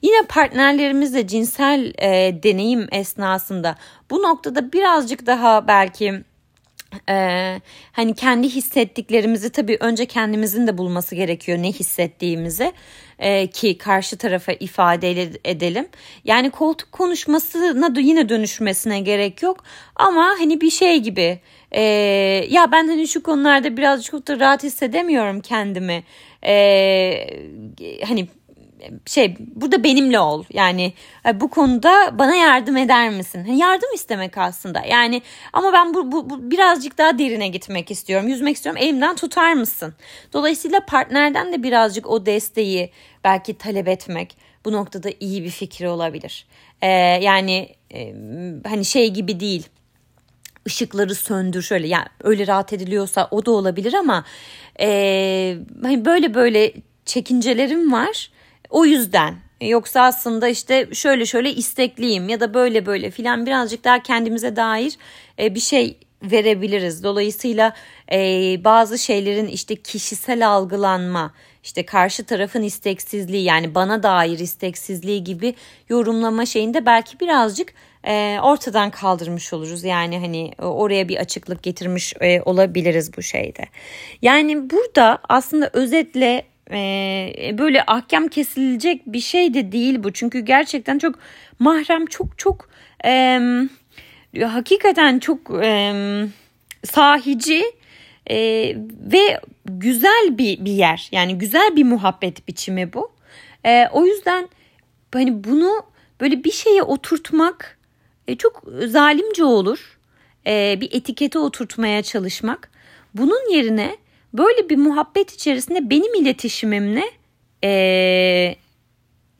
Yine 0.01 0.21
partnerlerimizle 0.21 1.27
cinsel 1.27 1.93
e, 1.97 2.43
deneyim 2.43 2.87
esnasında 2.91 3.75
bu 4.11 4.23
noktada 4.23 4.71
birazcık 4.71 5.25
daha 5.25 5.67
belki 5.67 6.23
ee, 7.09 7.61
hani 7.91 8.15
kendi 8.15 8.49
hissettiklerimizi 8.49 9.49
tabii 9.49 9.77
önce 9.79 10.05
kendimizin 10.05 10.67
de 10.67 10.77
bulması 10.77 11.15
gerekiyor 11.15 11.57
ne 11.57 11.71
hissettiğimizi 11.71 12.73
e, 13.19 13.47
ki 13.47 13.77
karşı 13.77 14.17
tarafa 14.17 14.51
ifade 14.51 15.11
edelim. 15.45 15.87
Yani 16.23 16.49
koltuk 16.49 16.91
konuşmasına 16.91 17.99
yine 17.99 18.29
dönüşmesine 18.29 18.99
gerek 18.99 19.41
yok 19.41 19.63
ama 19.95 20.35
hani 20.39 20.61
bir 20.61 20.69
şey 20.71 20.97
gibi 20.97 21.39
e, 21.71 21.81
ya 22.49 22.71
ben 22.71 22.87
hani 22.87 23.07
şu 23.07 23.23
konularda 23.23 23.77
birazcık 23.77 24.27
da 24.27 24.39
rahat 24.39 24.63
hissedemiyorum 24.63 25.41
kendimi. 25.41 26.03
E, 26.43 27.27
hani 28.07 28.27
şey 29.05 29.35
burada 29.39 29.83
benimle 29.83 30.19
ol 30.19 30.43
yani 30.53 30.93
bu 31.33 31.49
konuda 31.49 32.19
bana 32.19 32.35
yardım 32.35 32.77
eder 32.77 33.09
misin? 33.09 33.43
Hani 33.45 33.57
yardım 33.57 33.93
istemek 33.95 34.37
aslında 34.37 34.81
yani 34.81 35.21
ama 35.53 35.73
ben 35.73 35.93
bu, 35.93 36.11
bu, 36.11 36.29
bu 36.29 36.51
birazcık 36.51 36.97
daha 36.97 37.19
derine 37.19 37.47
gitmek 37.47 37.91
istiyorum 37.91 38.27
yüzmek 38.27 38.55
istiyorum 38.55 38.81
elimden 38.83 39.15
tutar 39.15 39.53
mısın? 39.53 39.93
Dolayısıyla 40.33 40.79
partnerden 40.85 41.53
de 41.53 41.63
birazcık 41.63 42.09
o 42.09 42.25
desteği 42.25 42.91
belki 43.23 43.57
talep 43.57 43.87
etmek 43.87 44.37
bu 44.65 44.71
noktada 44.71 45.09
iyi 45.19 45.43
bir 45.43 45.49
fikir 45.49 45.85
olabilir. 45.85 46.45
Ee, 46.81 46.87
yani 47.21 47.75
e, 47.93 48.13
hani 48.67 48.85
şey 48.85 49.09
gibi 49.09 49.39
değil 49.39 49.69
ışıkları 50.67 51.15
söndür 51.15 51.61
şöyle 51.61 51.87
yani 51.87 52.07
öyle 52.23 52.47
rahat 52.47 52.73
ediliyorsa 52.73 53.27
o 53.31 53.45
da 53.45 53.51
olabilir 53.51 53.93
ama 53.93 54.25
e, 54.79 55.57
hani 55.83 56.05
böyle 56.05 56.33
böyle 56.33 56.73
çekincelerim 57.05 57.93
var 57.93 58.31
o 58.75 58.85
yüzden 58.85 59.35
yoksa 59.61 60.01
aslında 60.01 60.47
işte 60.47 60.87
şöyle 60.93 61.25
şöyle 61.25 61.53
istekliyim 61.53 62.29
ya 62.29 62.39
da 62.39 62.53
böyle 62.53 62.85
böyle 62.85 63.11
filan 63.11 63.45
birazcık 63.45 63.83
daha 63.83 64.03
kendimize 64.03 64.55
dair 64.55 64.97
e, 65.39 65.55
bir 65.55 65.59
şey 65.59 65.97
verebiliriz. 66.23 67.03
Dolayısıyla 67.03 67.73
e, 68.11 68.17
bazı 68.63 68.99
şeylerin 68.99 69.47
işte 69.47 69.75
kişisel 69.75 70.47
algılanma, 70.47 71.33
işte 71.63 71.85
karşı 71.85 72.25
tarafın 72.25 72.61
isteksizliği 72.61 73.43
yani 73.43 73.75
bana 73.75 74.03
dair 74.03 74.39
isteksizliği 74.39 75.23
gibi 75.23 75.55
yorumlama 75.89 76.45
şeyinde 76.45 76.85
belki 76.85 77.19
birazcık 77.19 77.73
e, 78.07 78.37
ortadan 78.43 78.91
kaldırmış 78.91 79.53
oluruz. 79.53 79.83
Yani 79.83 80.19
hani 80.19 80.51
oraya 80.57 81.09
bir 81.09 81.17
açıklık 81.17 81.63
getirmiş 81.63 82.13
e, 82.21 82.41
olabiliriz 82.41 83.17
bu 83.17 83.21
şeyde. 83.21 83.65
Yani 84.21 84.69
burada 84.69 85.19
aslında 85.29 85.69
özetle 85.73 86.45
e, 86.71 87.55
böyle 87.57 87.83
ahkam 87.87 88.27
kesilecek 88.27 89.01
bir 89.05 89.19
şey 89.19 89.53
de 89.53 89.71
değil 89.71 90.03
bu. 90.03 90.13
Çünkü 90.13 90.39
gerçekten 90.39 90.97
çok 90.97 91.19
mahrem 91.59 92.05
çok 92.05 92.37
çok 92.37 92.69
e, 93.05 93.39
hakikaten 94.43 95.19
çok 95.19 95.63
e, 95.63 95.93
sahici 96.83 97.63
e, 98.29 98.37
ve 99.11 99.39
güzel 99.65 100.37
bir, 100.37 100.65
bir 100.65 100.71
yer. 100.71 101.09
Yani 101.11 101.37
güzel 101.37 101.75
bir 101.75 101.83
muhabbet 101.83 102.47
biçimi 102.47 102.93
bu. 102.93 103.11
E, 103.65 103.87
o 103.91 104.05
yüzden 104.05 104.49
hani 105.13 105.43
bunu 105.43 105.83
böyle 106.21 106.43
bir 106.43 106.51
şeye 106.51 106.83
oturtmak 106.83 107.77
e, 108.27 108.35
çok 108.35 108.63
zalimce 108.85 109.43
olur. 109.43 109.97
E, 110.47 110.77
bir 110.81 110.89
etikete 110.93 111.39
oturtmaya 111.39 112.03
çalışmak. 112.03 112.71
Bunun 113.13 113.53
yerine 113.53 113.97
Böyle 114.37 114.69
bir 114.69 114.77
muhabbet 114.77 115.33
içerisinde 115.33 115.89
benim 115.89 116.13
iletişimimle 116.13 117.03
ee, 117.63 118.55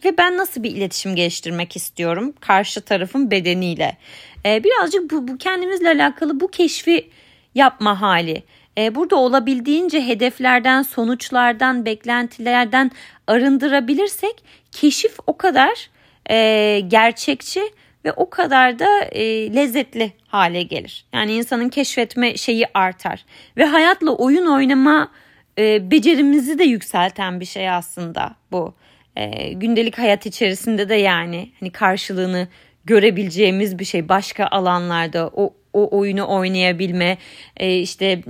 ve 0.05 0.17
ben 0.17 0.38
nasıl 0.38 0.63
bir 0.63 0.71
iletişim 0.71 1.15
geliştirmek 1.15 1.75
istiyorum 1.75 2.34
karşı 2.39 2.81
tarafın 2.81 3.31
bedeniyle. 3.31 3.97
Ee, 4.45 4.63
birazcık 4.63 5.12
bu, 5.12 5.27
bu 5.27 5.38
kendimizle 5.38 5.89
alakalı 5.89 6.39
bu 6.39 6.47
keşfi 6.47 7.10
yapma 7.55 8.01
hali. 8.01 8.43
Ee, 8.77 8.95
burada 8.95 9.15
olabildiğince 9.15 10.08
hedeflerden, 10.08 10.81
sonuçlardan, 10.81 11.86
beklentilerden 11.86 12.91
arındırabilirsek 13.27 14.43
keşif 14.71 15.17
o 15.27 15.38
kadar 15.38 15.89
e, 16.29 16.79
gerçekçi 16.88 17.62
ve 18.05 18.11
o 18.11 18.29
kadar 18.29 18.79
da 18.79 19.01
e, 19.11 19.55
lezzetli 19.55 20.11
hale 20.27 20.63
gelir. 20.63 21.05
Yani 21.13 21.33
insanın 21.33 21.69
keşfetme 21.69 22.37
şeyi 22.37 22.65
artar 22.73 23.25
ve 23.57 23.65
hayatla 23.65 24.11
oyun 24.11 24.45
oynama 24.45 25.11
e, 25.57 25.91
becerimizi 25.91 26.59
de 26.59 26.63
yükselten 26.63 27.39
bir 27.39 27.45
şey 27.45 27.69
aslında 27.69 28.35
bu. 28.51 28.73
E, 29.15 29.53
gündelik 29.53 29.97
hayat 29.97 30.25
içerisinde 30.25 30.89
de 30.89 30.95
yani 30.95 31.51
hani 31.59 31.71
karşılığını 31.71 32.47
görebileceğimiz 32.85 33.79
bir 33.79 33.85
şey 33.85 34.09
başka 34.09 34.47
alanlarda 34.47 35.29
o 35.33 35.53
o 35.73 35.97
oyunu 35.97 36.27
oynayabilme 36.27 37.17
e, 37.57 37.77
işte 37.79 38.21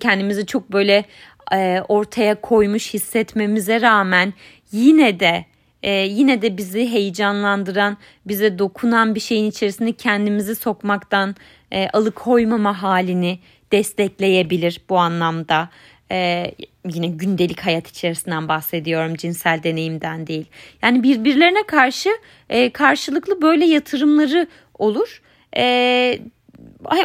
kendimizi 0.00 0.46
çok 0.46 0.72
böyle 0.72 1.04
e, 1.52 1.80
ortaya 1.88 2.40
koymuş 2.40 2.94
hissetmemize 2.94 3.80
rağmen 3.80 4.34
yine 4.72 5.20
de 5.20 5.44
e, 5.86 5.90
yine 5.90 6.42
de 6.42 6.56
bizi 6.56 6.92
heyecanlandıran, 6.92 7.96
bize 8.26 8.58
dokunan 8.58 9.14
bir 9.14 9.20
şeyin 9.20 9.50
içerisinde 9.50 9.92
kendimizi 9.92 10.54
sokmaktan 10.54 11.34
e, 11.72 11.88
alıkoymama 11.88 12.82
halini 12.82 13.38
destekleyebilir 13.72 14.80
bu 14.88 14.98
anlamda. 14.98 15.68
E, 16.10 16.50
yine 16.90 17.06
gündelik 17.06 17.60
hayat 17.60 17.88
içerisinden 17.88 18.48
bahsediyorum 18.48 19.14
cinsel 19.14 19.62
deneyimden 19.62 20.26
değil. 20.26 20.46
Yani 20.82 21.02
birbirlerine 21.02 21.62
karşı 21.66 22.10
e, 22.48 22.70
karşılıklı 22.70 23.42
böyle 23.42 23.64
yatırımları 23.64 24.46
olur. 24.78 25.22
E, 25.56 26.18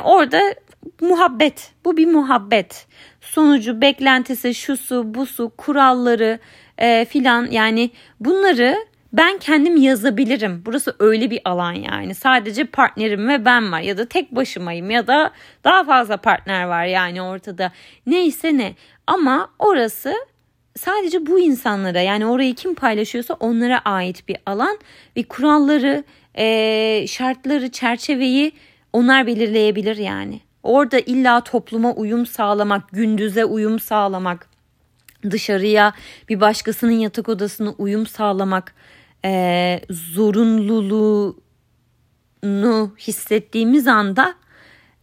orada 0.04 0.41
muhabbet 1.02 1.72
bu 1.86 1.98
bir 1.98 2.08
muhabbet 2.08 2.88
sonucu 3.22 3.82
beklentisi 3.82 4.56
şusu 4.56 5.13
busu 5.13 5.52
kuralları 5.58 6.39
e, 6.82 7.06
filan 7.06 7.48
yani 7.52 7.91
bunları 8.20 8.76
ben 9.13 9.38
kendim 9.38 9.78
yazabilirim. 9.78 10.63
Burası 10.65 10.96
öyle 11.00 11.32
bir 11.32 11.41
alan 11.46 11.74
yani. 11.74 12.15
Sadece 12.15 12.63
partnerim 12.63 13.28
ve 13.28 13.46
ben 13.46 13.72
var 13.72 13.80
ya 13.80 13.98
da 13.98 14.06
tek 14.06 14.36
başımayım 14.36 14.89
ya 14.89 15.08
da 15.08 15.32
daha 15.63 15.84
fazla 15.84 16.17
partner 16.17 16.63
var 16.63 16.86
yani 16.86 17.22
ortada. 17.22 17.72
Neyse 18.06 18.58
ne. 18.58 18.76
Ama 19.08 19.50
orası 19.60 20.13
sadece 20.78 21.26
bu 21.26 21.39
insanlara 21.39 22.02
yani 22.02 22.26
orayı 22.26 22.56
kim 22.56 22.76
paylaşıyorsa 22.76 23.34
onlara 23.34 23.80
ait 23.80 24.28
bir 24.28 24.38
alan 24.46 24.78
ve 25.17 25.24
kuralları, 25.24 26.04
e, 26.38 27.06
şartları, 27.08 27.72
çerçeveyi 27.72 28.52
onlar 28.94 29.28
belirleyebilir 29.28 29.98
yani. 29.98 30.39
Orada 30.63 31.00
illa 31.00 31.41
topluma 31.41 31.94
uyum 31.94 32.26
sağlamak, 32.26 32.89
gündüze 32.91 33.46
uyum 33.46 33.80
sağlamak, 33.80 34.51
dışarıya 35.30 35.94
bir 36.30 36.42
başkasının 36.42 36.92
yatak 36.92 37.30
odasına 37.30 37.70
uyum 37.78 38.08
sağlamak 38.08 38.76
e, 39.26 39.82
zorunluluğunu 39.90 41.36
hissettiğimiz 43.00 43.88
anda 43.88 44.36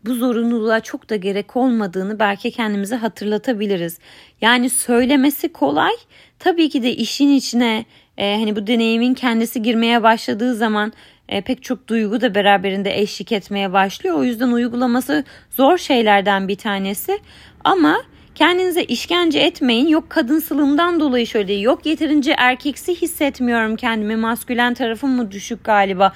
bu 0.05 0.15
zorunluluğa 0.15 0.81
çok 0.81 1.11
da 1.11 1.17
gerek 1.17 1.57
olmadığını 1.57 2.19
belki 2.19 2.51
kendimize 2.51 2.97
hatırlatabiliriz. 2.97 3.99
Yani 4.41 4.71
söylemesi 4.71 5.53
kolay. 5.53 5.93
Tabii 6.39 6.69
ki 6.69 6.83
de 6.83 6.97
işin 6.97 7.29
içine 7.29 7.85
e, 8.19 8.35
hani 8.35 8.57
bu 8.57 8.67
deneyimin 8.67 9.15
kendisi 9.15 9.63
girmeye 9.63 10.03
başladığı 10.03 10.55
zaman 10.55 10.93
e, 11.29 11.41
pek 11.41 11.63
çok 11.63 11.89
duygu 11.89 12.21
da 12.21 12.35
beraberinde 12.35 12.99
eşlik 12.99 13.33
etmeye 13.33 13.73
başlıyor. 13.73 14.17
O 14.17 14.25
yüzden 14.25 14.49
uygulaması 14.49 15.25
zor 15.51 15.79
şeylerden 15.79 16.49
bir 16.49 16.57
tanesi. 16.57 17.19
Ama 17.65 17.97
kendinize 18.39 18.85
işkence 18.85 19.39
etmeyin. 19.39 19.89
Yok 19.89 20.11
kadınsılığımdan 20.11 21.01
dolayı 21.01 21.27
şöyle 21.27 21.53
yok 21.53 21.87
yeterince 21.87 22.35
erkeksi 22.39 22.95
hissetmiyorum 22.95 23.77
kendimi. 23.77 24.17
Maskülen 24.17 24.75
tarafım 24.75 25.11
mı 25.11 25.31
düşük 25.31 25.65
galiba. 25.65 26.13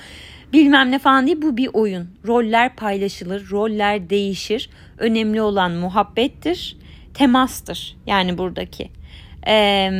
bilmem 0.53 0.91
ne 0.91 0.99
falan 0.99 1.27
değil 1.27 1.43
bu 1.43 1.57
bir 1.57 1.71
oyun. 1.73 2.11
Roller 2.27 2.77
paylaşılır, 2.77 3.51
roller 3.51 4.11
değişir. 4.11 4.71
Önemli 4.99 5.43
olan 5.43 5.73
muhabbettir, 5.73 6.77
temastır 7.15 7.97
yani 8.07 8.39
buradaki. 8.39 8.91
Ee, 9.47 9.91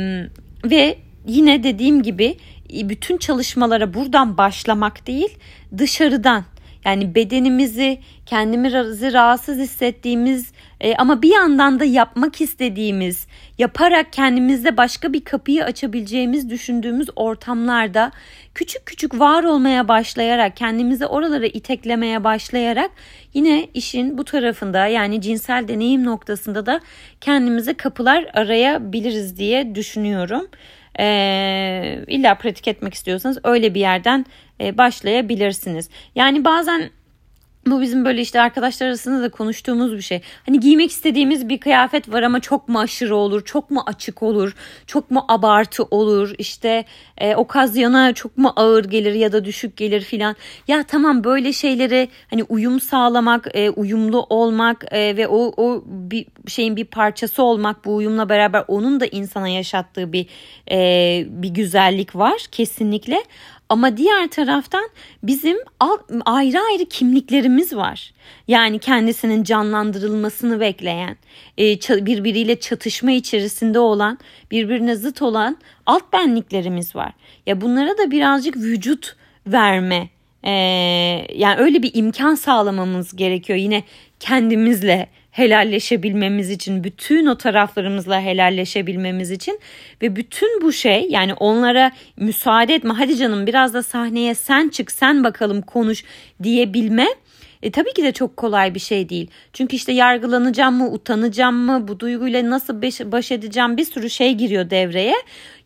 ve 0.65 0.97
yine 1.27 1.63
dediğim 1.63 2.03
gibi 2.03 2.37
bütün 2.73 3.17
çalışmalara 3.17 3.93
buradan 3.93 4.37
başlamak 4.37 5.07
değil 5.07 5.37
dışarıdan 5.77 6.43
yani 6.85 7.15
bedenimizi 7.15 7.99
kendimizi 8.25 9.13
rahatsız 9.13 9.57
hissettiğimiz 9.57 10.51
e, 10.81 10.95
ama 10.95 11.21
bir 11.21 11.33
yandan 11.33 11.79
da 11.79 11.85
yapmak 11.85 12.41
istediğimiz, 12.41 13.27
yaparak 13.57 14.13
kendimizde 14.13 14.77
başka 14.77 15.13
bir 15.13 15.23
kapıyı 15.23 15.63
açabileceğimiz 15.63 16.49
düşündüğümüz 16.49 17.07
ortamlarda 17.15 18.11
küçük 18.55 18.85
küçük 18.85 19.19
var 19.19 19.43
olmaya 19.43 19.87
başlayarak, 19.87 20.57
kendimizi 20.57 21.05
oralara 21.05 21.45
iteklemeye 21.45 22.23
başlayarak 22.23 22.91
yine 23.33 23.67
işin 23.73 24.17
bu 24.17 24.25
tarafında 24.25 24.87
yani 24.87 25.21
cinsel 25.21 25.67
deneyim 25.67 26.03
noktasında 26.03 26.65
da 26.65 26.79
kendimize 27.21 27.73
kapılar 27.73 28.25
arayabiliriz 28.33 29.37
diye 29.37 29.75
düşünüyorum. 29.75 30.47
E, 30.99 31.05
illa 32.07 32.35
pratik 32.35 32.67
etmek 32.67 32.93
istiyorsanız 32.93 33.37
öyle 33.43 33.73
bir 33.73 33.79
yerden 33.79 34.25
başlayabilirsiniz. 34.77 35.89
Yani 36.15 36.45
bazen 36.45 36.89
bu 37.67 37.81
bizim 37.81 38.05
böyle 38.05 38.21
işte 38.21 38.41
arkadaşlar 38.41 38.87
arasında 38.87 39.23
da 39.23 39.29
konuştuğumuz 39.29 39.93
bir 39.93 40.01
şey. 40.01 40.21
Hani 40.45 40.59
giymek 40.59 40.91
istediğimiz 40.91 41.49
bir 41.49 41.59
kıyafet 41.59 42.11
var 42.11 42.21
ama 42.23 42.39
çok 42.39 42.69
mu 42.69 42.79
aşırı 42.79 43.15
olur, 43.15 43.45
çok 43.45 43.71
mu 43.71 43.83
açık 43.85 44.23
olur, 44.23 44.55
çok 44.87 45.11
mu 45.11 45.25
abartı 45.27 45.83
olur, 45.83 46.33
işte 46.37 46.85
e, 47.17 47.35
okazyona 47.35 48.13
çok 48.13 48.37
mu 48.37 48.53
ağır 48.55 48.85
gelir 48.85 49.13
ya 49.13 49.31
da 49.31 49.45
düşük 49.45 49.77
gelir 49.77 50.01
filan. 50.01 50.35
Ya 50.67 50.83
tamam 50.83 51.23
böyle 51.23 51.53
şeylere 51.53 52.07
hani 52.29 52.43
uyum 52.43 52.79
sağlamak, 52.79 53.47
e, 53.53 53.69
uyumlu 53.69 54.25
olmak 54.29 54.85
e, 54.91 55.17
ve 55.17 55.27
o, 55.27 55.53
o 55.57 55.83
bir 55.87 56.25
şeyin 56.47 56.75
bir 56.75 56.85
parçası 56.85 57.43
olmak 57.43 57.85
bu 57.85 57.95
uyumla 57.95 58.29
beraber 58.29 58.63
onun 58.67 58.99
da 58.99 59.05
insana 59.05 59.47
yaşattığı 59.47 60.13
bir 60.13 60.27
e, 60.71 61.25
bir 61.29 61.49
güzellik 61.49 62.15
var 62.15 62.45
kesinlikle. 62.51 63.23
Ama 63.73 63.97
diğer 63.97 64.27
taraftan 64.27 64.89
bizim 65.23 65.57
ayrı 66.25 66.59
ayrı 66.59 66.85
kimliklerimiz 66.85 67.75
var. 67.75 68.13
Yani 68.47 68.79
kendisinin 68.79 69.43
canlandırılmasını 69.43 70.59
bekleyen, 70.59 71.17
e, 71.57 71.75
birbiriyle 72.05 72.59
çatışma 72.59 73.11
içerisinde 73.11 73.79
olan, 73.79 74.17
birbirine 74.51 74.95
zıt 74.95 75.21
olan 75.21 75.57
alt 75.85 76.13
benliklerimiz 76.13 76.95
var. 76.95 77.13
Ya 77.45 77.61
bunlara 77.61 77.97
da 77.97 78.11
birazcık 78.11 78.57
vücut 78.57 79.15
verme, 79.47 80.09
e, 80.43 80.51
yani 81.35 81.55
öyle 81.57 81.83
bir 81.83 81.91
imkan 81.93 82.35
sağlamamız 82.35 83.15
gerekiyor. 83.15 83.59
Yine 83.59 83.83
kendimizle 84.19 85.09
helalleşebilmemiz 85.33 86.49
için, 86.49 86.83
bütün 86.83 87.25
o 87.25 87.37
taraflarımızla 87.37 88.21
helalleşebilmemiz 88.21 89.31
için 89.31 89.59
ve 90.01 90.15
bütün 90.15 90.61
bu 90.61 90.71
şey 90.71 91.07
yani 91.09 91.33
onlara 91.33 91.91
müsaade 92.17 92.75
etme 92.75 92.93
hadi 92.93 93.17
canım 93.17 93.47
biraz 93.47 93.73
da 93.73 93.83
sahneye 93.83 94.35
sen 94.35 94.69
çık 94.69 94.91
sen 94.91 95.23
bakalım 95.23 95.61
konuş 95.61 96.03
diyebilme 96.43 97.07
e, 97.63 97.71
tabii 97.71 97.93
ki 97.93 98.03
de 98.03 98.11
çok 98.11 98.37
kolay 98.37 98.75
bir 98.75 98.79
şey 98.79 99.09
değil. 99.09 99.27
Çünkü 99.53 99.75
işte 99.75 99.91
yargılanacağım 99.91 100.75
mı, 100.75 100.91
utanacağım 100.91 101.55
mı, 101.55 101.87
bu 101.87 101.99
duyguyla 101.99 102.49
nasıl 102.49 102.81
baş, 103.11 103.31
edeceğim 103.31 103.77
bir 103.77 103.85
sürü 103.85 104.09
şey 104.09 104.33
giriyor 104.33 104.69
devreye. 104.69 105.15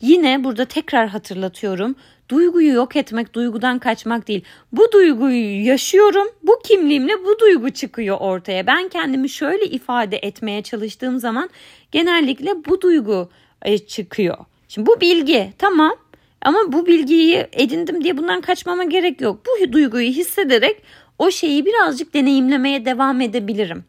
Yine 0.02 0.44
burada 0.44 0.66
tekrar 0.66 1.08
hatırlatıyorum. 1.08 1.96
Duyguyu 2.30 2.74
yok 2.74 2.96
etmek, 2.96 3.34
duygudan 3.34 3.80
kaçmak 3.80 4.28
değil. 4.28 4.44
Bu 4.72 4.92
duyguyu 4.92 5.66
yaşıyorum, 5.66 6.28
bu 6.44 6.60
kimliğimle 6.64 7.14
bu 7.26 7.40
duygu 7.40 7.70
çıkıyor 7.70 8.18
ortaya. 8.20 8.68
Ben 8.68 8.90
kendimi 8.90 9.30
şöyle 9.30 9.66
ifade 9.66 10.18
etmeye 10.18 10.64
çalıştığım 10.64 11.20
zaman 11.20 11.50
genellikle 11.92 12.66
bu 12.66 12.82
duygu 12.82 13.30
e, 13.62 13.78
çıkıyor. 13.78 14.38
Şimdi 14.68 14.88
bu 14.88 15.02
bilgi 15.02 15.54
tamam 15.58 15.96
ama 16.42 16.60
bu 16.68 16.86
bilgiyi 16.86 17.48
edindim 17.52 18.04
diye 18.04 18.18
bundan 18.18 18.42
kaçmama 18.42 18.84
gerek 18.84 19.22
yok. 19.22 19.42
Bu 19.46 19.74
duyguyu 19.74 20.10
hissederek 20.10 20.82
o 21.20 21.32
şeyi 21.32 21.66
birazcık 21.66 22.14
deneyimlemeye 22.14 22.86
devam 22.86 23.22
edebilirim. 23.22 23.86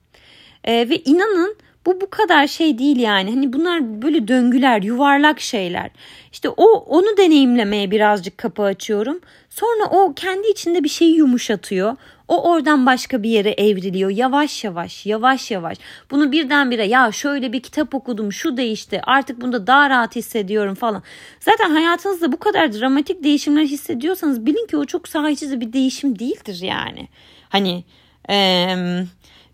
Ee, 0.65 0.89
ve 0.89 0.97
inanın 0.97 1.57
bu 1.87 2.01
bu 2.01 2.11
kadar 2.11 2.47
şey 2.47 2.79
değil 2.79 2.97
yani. 2.97 3.31
Hani 3.31 3.53
bunlar 3.53 4.03
böyle 4.03 4.29
döngüler, 4.29 4.83
yuvarlak 4.83 5.41
şeyler. 5.41 5.91
İşte 6.33 6.49
o 6.49 6.65
onu 6.73 7.17
deneyimlemeye 7.17 7.91
birazcık 7.91 8.39
kapı 8.39 8.63
açıyorum. 8.63 9.21
Sonra 9.51 9.85
o 9.91 10.15
kendi 10.15 10.49
içinde 10.49 10.85
bir 10.85 10.89
şeyi 10.89 11.17
yumuşatıyor. 11.17 11.97
O 12.29 12.51
oradan 12.51 12.87
başka 12.87 13.23
bir 13.23 13.31
yere 13.31 13.51
evriliyor. 13.51 14.11
Yavaş 14.11 14.65
yavaş, 14.65 15.07
yavaş 15.07 15.51
yavaş. 15.51 15.79
Bunu 16.11 16.33
birdenbire 16.33 16.87
ya 16.87 17.13
şöyle 17.13 17.53
bir 17.53 17.61
kitap 17.61 17.95
okudum, 17.95 18.33
şu 18.33 18.57
değişti. 18.57 19.01
Artık 19.05 19.41
bunda 19.41 19.67
daha 19.67 19.91
rahat 19.91 20.17
hissediyorum 20.17 20.75
falan. 20.75 21.03
Zaten 21.41 21.71
hayatınızda 21.71 22.33
bu 22.33 22.37
kadar 22.37 22.73
dramatik 22.73 23.25
değişimler 23.25 23.65
hissediyorsanız 23.65 24.47
bilin 24.47 24.67
ki 24.67 24.77
o 24.77 24.85
çok 24.85 25.09
sahici 25.09 25.61
bir 25.61 25.73
değişim 25.73 26.19
değildir 26.19 26.59
yani. 26.63 27.09
Hani 27.49 27.85
eee 28.29 29.07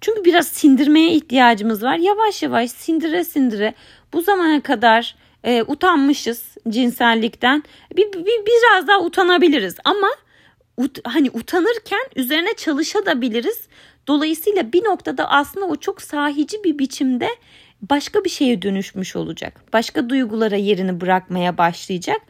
çünkü 0.04 0.24
biraz 0.24 0.48
sindirmeye 0.48 1.12
ihtiyacımız 1.12 1.82
var. 1.82 1.96
Yavaş 1.96 2.42
yavaş 2.42 2.70
sindire 2.70 3.24
sindire 3.24 3.74
bu 4.12 4.22
zamana 4.22 4.60
kadar 4.60 5.16
e, 5.44 5.62
utanmışız 5.62 6.56
cinsellikten. 6.68 7.62
Bir, 7.96 8.12
bir, 8.12 8.46
biraz 8.46 8.88
daha 8.88 9.00
utanabiliriz 9.00 9.76
ama 9.84 10.08
ut, 10.76 10.98
hani 11.08 11.30
utanırken 11.30 12.04
üzerine 12.16 12.54
çalışabiliriz. 12.56 13.68
Dolayısıyla 14.06 14.72
bir 14.72 14.84
noktada 14.84 15.30
aslında 15.30 15.66
o 15.66 15.76
çok 15.76 16.02
sahici 16.02 16.64
bir 16.64 16.78
biçimde 16.78 17.28
başka 17.90 18.24
bir 18.24 18.30
şeye 18.30 18.62
dönüşmüş 18.62 19.16
olacak. 19.16 19.60
Başka 19.72 20.08
duygulara 20.08 20.56
yerini 20.56 21.00
bırakmaya 21.00 21.58
başlayacak 21.58 22.20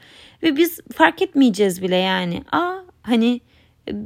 ve 0.42 0.56
biz 0.56 0.80
fark 0.96 1.22
etmeyeceğiz 1.22 1.82
bile 1.82 1.96
yani. 1.96 2.42
Aa 2.52 2.74
hani 3.02 3.40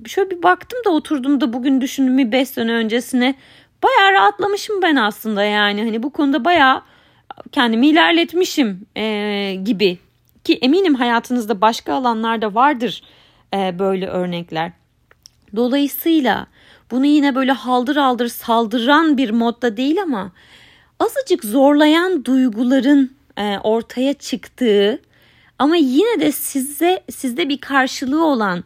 şöyle 0.07 0.31
bir 0.31 0.43
baktım 0.43 0.79
da 0.85 0.91
oturduğumda 0.91 1.53
bugün 1.53 1.81
düşündüm 1.81 2.19
bir 2.19 2.33
5 2.33 2.49
sene 2.49 2.73
öncesine. 2.73 3.35
Bayağı 3.83 4.13
rahatlamışım 4.13 4.83
ben 4.83 4.97
aslında 4.97 5.45
yani. 5.45 5.85
Hani 5.85 6.03
bu 6.03 6.11
konuda 6.11 6.45
bayağı 6.45 6.83
kendimi 7.53 7.89
ilerletmişim 7.89 8.87
e, 8.97 9.55
gibi. 9.65 9.99
Ki 10.45 10.59
eminim 10.63 10.95
hayatınızda 10.95 11.61
başka 11.61 11.95
alanlarda 11.95 12.55
vardır 12.55 13.03
e, 13.55 13.79
böyle 13.79 14.07
örnekler. 14.07 14.73
Dolayısıyla 15.57 16.47
bunu 16.91 17.07
yine 17.07 17.35
böyle 17.35 17.53
haldır 17.53 17.97
haldır 17.97 18.29
saldıran 18.29 19.17
bir 19.17 19.31
modda 19.31 19.77
değil 19.77 20.03
ama 20.03 20.33
azıcık 21.01 21.45
zorlayan 21.45 22.25
duyguların 22.25 23.13
e, 23.37 23.59
ortaya 23.59 24.15
çıktığı 24.15 25.01
ama 25.59 25.77
yine 25.77 26.21
de 26.21 26.33
size 26.33 27.05
sizde 27.11 27.49
bir 27.49 27.59
karşılığı 27.59 28.25
olan 28.25 28.65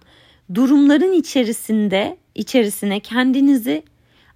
durumların 0.54 1.12
içerisinde 1.12 2.16
içerisine 2.34 3.00
kendinizi 3.00 3.82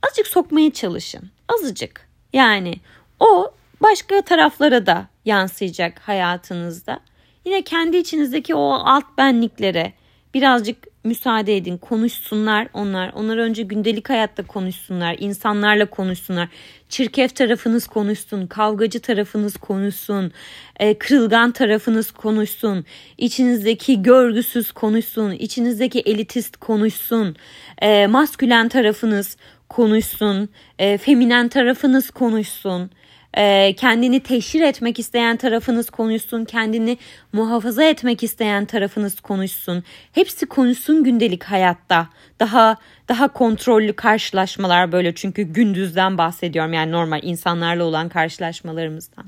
azıcık 0.07 0.26
sokmaya 0.26 0.72
çalışın. 0.72 1.31
Azıcık. 1.48 2.09
Yani 2.33 2.74
o 3.20 3.55
başka 3.81 4.22
taraflara 4.22 4.87
da 4.87 5.09
yansıyacak 5.24 5.98
hayatınızda. 5.98 7.00
Yine 7.44 7.62
kendi 7.62 7.96
içinizdeki 7.96 8.55
o 8.55 8.72
alt 8.72 9.05
benliklere 9.18 9.92
birazcık 10.37 10.77
müsaade 11.05 11.57
edin. 11.57 11.79
Konuşsunlar 11.79 12.68
onlar. 12.75 13.12
Onlar 13.14 13.37
önce 13.37 13.62
gündelik 13.62 14.11
hayatta 14.11 14.42
konuşsunlar. 14.46 15.16
insanlarla 15.18 15.87
konuşsunlar. 15.87 16.49
Çirkef 16.88 17.37
tarafınız 17.37 17.87
konuşsun. 17.87 18.46
Kavgacı 18.46 19.01
tarafınız 19.01 19.57
konuşsun. 19.57 20.33
E, 20.81 20.99
kırılgan 20.99 21.53
tarafınız 21.53 22.11
konuşsun. 22.11 22.85
İçinizdeki 23.18 24.03
görgüsüz 24.03 24.72
konuşsun. 24.72 25.31
İçinizdeki 25.31 26.01
elitist 26.01 26.57
konuşsun. 26.57 27.37
E, 27.83 28.07
maskülen 28.07 28.68
tarafınız 28.68 29.37
konuşsun. 29.68 30.49
E, 30.79 30.99
feminen 30.99 31.49
tarafınız 31.49 32.11
konuşsun 32.11 32.90
e, 33.37 33.75
kendini 33.77 34.20
teşhir 34.20 34.61
etmek 34.61 34.99
isteyen 34.99 35.37
tarafınız 35.37 35.90
konuşsun, 35.90 36.44
kendini 36.44 36.98
muhafaza 37.33 37.85
etmek 37.85 38.23
isteyen 38.23 38.65
tarafınız 38.65 39.21
konuşsun. 39.21 39.85
Hepsi 40.13 40.46
konuşsun 40.46 41.04
gündelik 41.04 41.44
hayatta. 41.44 42.08
Daha 42.40 42.77
daha 43.08 43.29
kontrollü 43.29 43.92
karşılaşmalar 43.92 44.92
böyle 44.92 45.15
çünkü 45.15 45.42
gündüzden 45.42 46.19
bahsediyorum 46.19 46.73
yani 46.73 46.92
normal 46.92 47.21
insanlarla 47.23 47.85
olan 47.85 48.08
karşılaşmalarımızdan. 48.08 49.25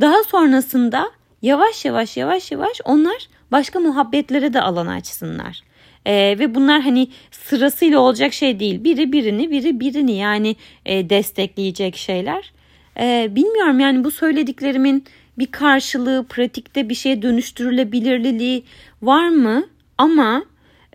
Daha 0.00 0.24
sonrasında 0.24 1.10
yavaş 1.42 1.84
yavaş 1.84 2.16
yavaş 2.16 2.52
yavaş 2.52 2.80
onlar 2.84 3.28
başka 3.52 3.80
muhabbetlere 3.80 4.54
de 4.54 4.60
alan 4.60 4.86
açsınlar. 4.86 5.60
ee, 6.06 6.36
ve 6.38 6.54
bunlar 6.54 6.80
hani 6.80 7.08
sırasıyla 7.30 8.00
olacak 8.00 8.32
şey 8.32 8.60
değil. 8.60 8.84
Biri 8.84 9.12
birini, 9.12 9.50
biri 9.50 9.80
birini 9.80 10.12
yani 10.12 10.56
e, 10.86 11.10
destekleyecek 11.10 11.96
şeyler. 11.96 12.52
Ee, 12.98 13.28
bilmiyorum 13.30 13.80
yani 13.80 14.04
bu 14.04 14.10
söylediklerimin 14.10 15.04
bir 15.38 15.46
karşılığı, 15.46 16.26
pratikte 16.28 16.88
bir 16.88 16.94
şeye 16.94 17.22
dönüştürülebilirliği 17.22 18.64
var 19.02 19.28
mı? 19.28 19.64
Ama 19.98 20.44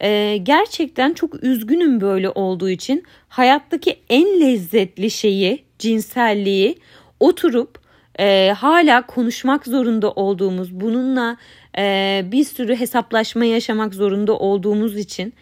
e, 0.02 0.38
gerçekten 0.44 1.14
çok 1.14 1.44
üzgünüm 1.44 2.02
böyle 2.02 2.30
olduğu 2.30 2.70
için 2.70 3.04
hayattaki 3.30 4.00
en 4.10 4.42
lezzetli 4.42 5.12
şeyi 5.12 5.64
cinselliği 5.80 6.78
oturup 7.20 7.80
e, 8.20 8.54
hala 8.58 9.06
konuşmak 9.06 9.66
zorunda 9.66 10.12
olduğumuz 10.12 10.74
bununla 10.74 11.38
e, 11.78 12.24
bir 12.32 12.44
sürü 12.44 12.76
hesaplaşma 12.76 13.46
yaşamak 13.46 13.94
zorunda 13.94 14.38
olduğumuz 14.38 14.98
için 14.98 15.34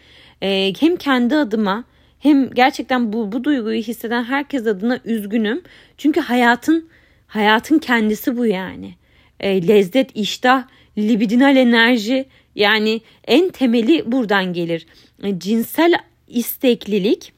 e, 0.42 0.72
hem 0.80 0.96
kendi 0.96 1.36
adıma 1.36 1.84
hem 2.26 2.50
gerçekten 2.50 3.12
bu, 3.12 3.32
bu 3.32 3.44
duyguyu 3.44 3.82
hisseden 3.82 4.24
herkes 4.24 4.66
adına 4.66 5.00
üzgünüm. 5.04 5.62
Çünkü 5.98 6.20
hayatın 6.20 6.88
hayatın 7.26 7.78
kendisi 7.78 8.36
bu 8.36 8.46
yani. 8.46 8.94
E, 9.40 9.68
lezzet, 9.68 10.10
iştah, 10.16 10.64
libidinal 10.98 11.56
enerji 11.56 12.26
yani 12.54 13.00
en 13.26 13.48
temeli 13.48 14.12
buradan 14.12 14.52
gelir. 14.52 14.86
E, 15.22 15.38
cinsel 15.38 15.94
isteklilik 16.28 17.32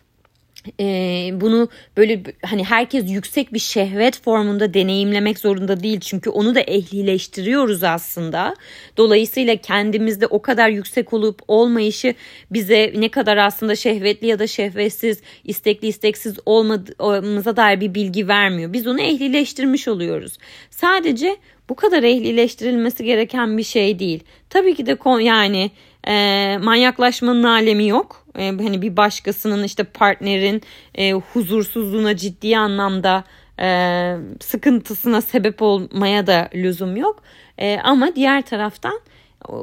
e, 0.80 1.30
bunu 1.40 1.68
böyle 1.96 2.22
hani 2.42 2.64
herkes 2.64 3.10
yüksek 3.10 3.52
bir 3.52 3.58
şehvet 3.58 4.22
formunda 4.22 4.74
deneyimlemek 4.74 5.38
zorunda 5.38 5.82
değil 5.82 6.00
çünkü 6.00 6.30
onu 6.30 6.54
da 6.54 6.60
ehlileştiriyoruz 6.60 7.84
aslında. 7.84 8.54
Dolayısıyla 8.96 9.56
kendimizde 9.56 10.26
o 10.26 10.42
kadar 10.42 10.68
yüksek 10.68 11.12
olup 11.12 11.40
olmayışı 11.48 12.14
bize 12.50 12.92
ne 12.96 13.08
kadar 13.08 13.36
aslında 13.36 13.76
şehvetli 13.76 14.26
ya 14.26 14.38
da 14.38 14.46
şehvetsiz, 14.46 15.20
istekli 15.44 15.88
isteksiz 15.88 16.36
olmadığımıza 16.46 17.56
dair 17.56 17.80
bir 17.80 17.94
bilgi 17.94 18.28
vermiyor. 18.28 18.72
Biz 18.72 18.86
onu 18.86 19.00
ehlileştirmiş 19.00 19.88
oluyoruz. 19.88 20.38
Sadece 20.70 21.36
bu 21.68 21.74
kadar 21.74 22.02
ehlileştirilmesi 22.02 23.04
gereken 23.04 23.58
bir 23.58 23.62
şey 23.62 23.98
değil. 23.98 24.24
Tabii 24.50 24.74
ki 24.74 24.86
de 24.86 24.98
yani 25.22 25.70
e, 26.06 26.58
manyaklaşmanın 26.62 27.42
alemi 27.42 27.88
yok. 27.88 28.26
E, 28.38 28.46
hani 28.46 28.82
bir 28.82 28.96
başkasının 28.96 29.64
işte 29.64 29.84
partnerin 29.84 30.62
e, 30.94 31.12
huzursuzluğuna 31.12 32.16
ciddi 32.16 32.58
anlamda 32.58 33.24
e, 33.60 34.16
sıkıntısına 34.40 35.20
sebep 35.20 35.62
olmaya 35.62 36.26
da 36.26 36.48
lüzum 36.54 36.96
yok. 36.96 37.22
E, 37.58 37.78
ama 37.84 38.16
diğer 38.16 38.42
taraftan 38.42 39.00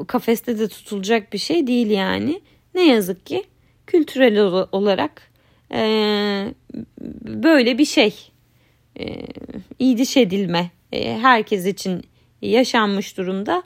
kafeste 0.07 0.59
de 0.59 0.67
tutulacak 0.67 1.33
bir 1.33 1.38
şey 1.38 1.67
değil 1.67 1.89
yani. 1.89 2.41
Ne 2.75 2.88
yazık 2.88 3.25
ki 3.25 3.43
kültürel 3.88 4.39
olarak 4.71 5.31
e, 5.71 5.79
böyle 7.21 7.77
bir 7.77 7.86
şey 7.86 8.31
e, 8.99 9.05
idiş 9.79 10.17
edilme 10.17 10.71
e, 10.91 11.17
herkes 11.17 11.65
için 11.65 12.03
yaşanmış 12.41 13.17
durumda 13.17 13.63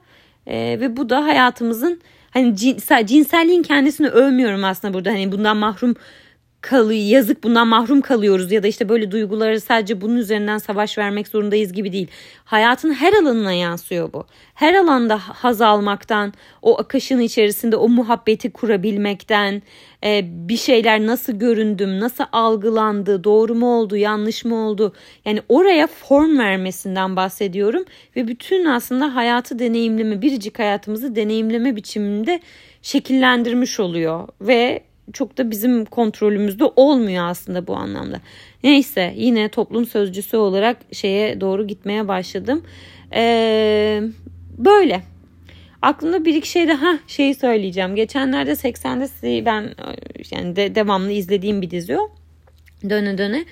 e, 0.48 0.58
ve 0.80 0.98
bu 0.98 1.10
da 1.10 1.24
hayatımızın 1.24 2.02
hani 2.32 2.56
cinsel, 2.56 3.08
cinselliğin 3.08 3.64
kendisini 3.64 4.08
övmüyorum 4.08 4.64
aslında 4.64 4.94
burada. 4.94 5.10
Hani 5.10 5.32
bundan 5.32 5.58
mahrum 5.58 5.96
kalıyor 6.62 7.06
yazık 7.06 7.44
bundan 7.44 7.68
mahrum 7.68 8.02
kalıyoruz 8.02 8.52
ya 8.52 8.64
da 8.64 8.68
işte 8.68 8.90
böyle 8.90 9.12
duyguları 9.12 9.62
sadece 9.62 10.02
bunun 10.02 10.18
üzerinden 10.18 10.58
savaş 10.58 10.98
vermek 10.98 11.28
zorundayız 11.28 11.74
gibi 11.74 11.92
değil. 11.92 12.08
Hayatın 12.46 12.94
her 12.94 13.14
alanına 13.14 13.54
yansıyor 13.54 14.14
bu. 14.14 14.26
Her 14.54 14.74
alanda 14.74 15.18
haz 15.18 15.62
almaktan, 15.62 16.34
o 16.62 16.80
akışın 16.80 17.20
içerisinde 17.20 17.76
o 17.76 17.90
muhabbeti 17.90 18.52
kurabilmekten, 18.52 19.62
e, 20.04 20.22
bir 20.26 20.58
şeyler 20.58 21.06
nasıl 21.06 21.34
göründüm, 21.34 22.00
nasıl 22.00 22.24
algılandı, 22.32 23.24
doğru 23.24 23.56
mu 23.56 23.78
oldu, 23.78 23.96
yanlış 23.96 24.46
mı 24.46 24.56
oldu? 24.56 24.94
Yani 25.26 25.42
oraya 25.50 25.88
form 25.88 26.40
vermesinden 26.40 27.16
bahsediyorum 27.16 27.86
ve 28.16 28.28
bütün 28.28 28.66
aslında 28.66 29.16
hayatı 29.16 29.60
deneyimleme, 29.60 30.22
biricik 30.22 30.60
hayatımızı 30.60 31.16
deneyimleme 31.16 31.76
biçiminde 31.76 32.40
şekillendirmiş 32.82 33.80
oluyor 33.80 34.28
ve 34.42 34.89
çok 35.14 35.38
da 35.38 35.52
bizim 35.52 35.86
kontrolümüzde 35.86 36.64
olmuyor 36.76 37.26
aslında 37.26 37.68
bu 37.68 37.76
anlamda. 37.76 38.22
Neyse 38.64 39.14
yine 39.18 39.50
toplum 39.50 39.86
sözcüsü 39.86 40.38
olarak 40.38 40.78
şeye 40.92 41.42
doğru 41.42 41.68
gitmeye 41.68 42.08
başladım. 42.08 42.64
Ee, 43.14 44.02
böyle. 44.58 45.02
Aklımda 45.82 46.26
bir 46.26 46.36
iki 46.36 46.50
şey 46.50 46.68
daha 46.68 47.00
şeyi 47.08 47.36
söyleyeceğim. 47.36 47.96
Geçenlerde 47.96 48.52
80'de 48.52 49.46
ben 49.46 49.76
yani 50.32 50.56
de, 50.56 50.76
devamlı 50.76 51.12
izlediğim 51.12 51.62
bir 51.62 51.72
dizi 51.72 51.98
o. 51.98 52.12
Döne 52.90 53.18
döne. 53.18 53.46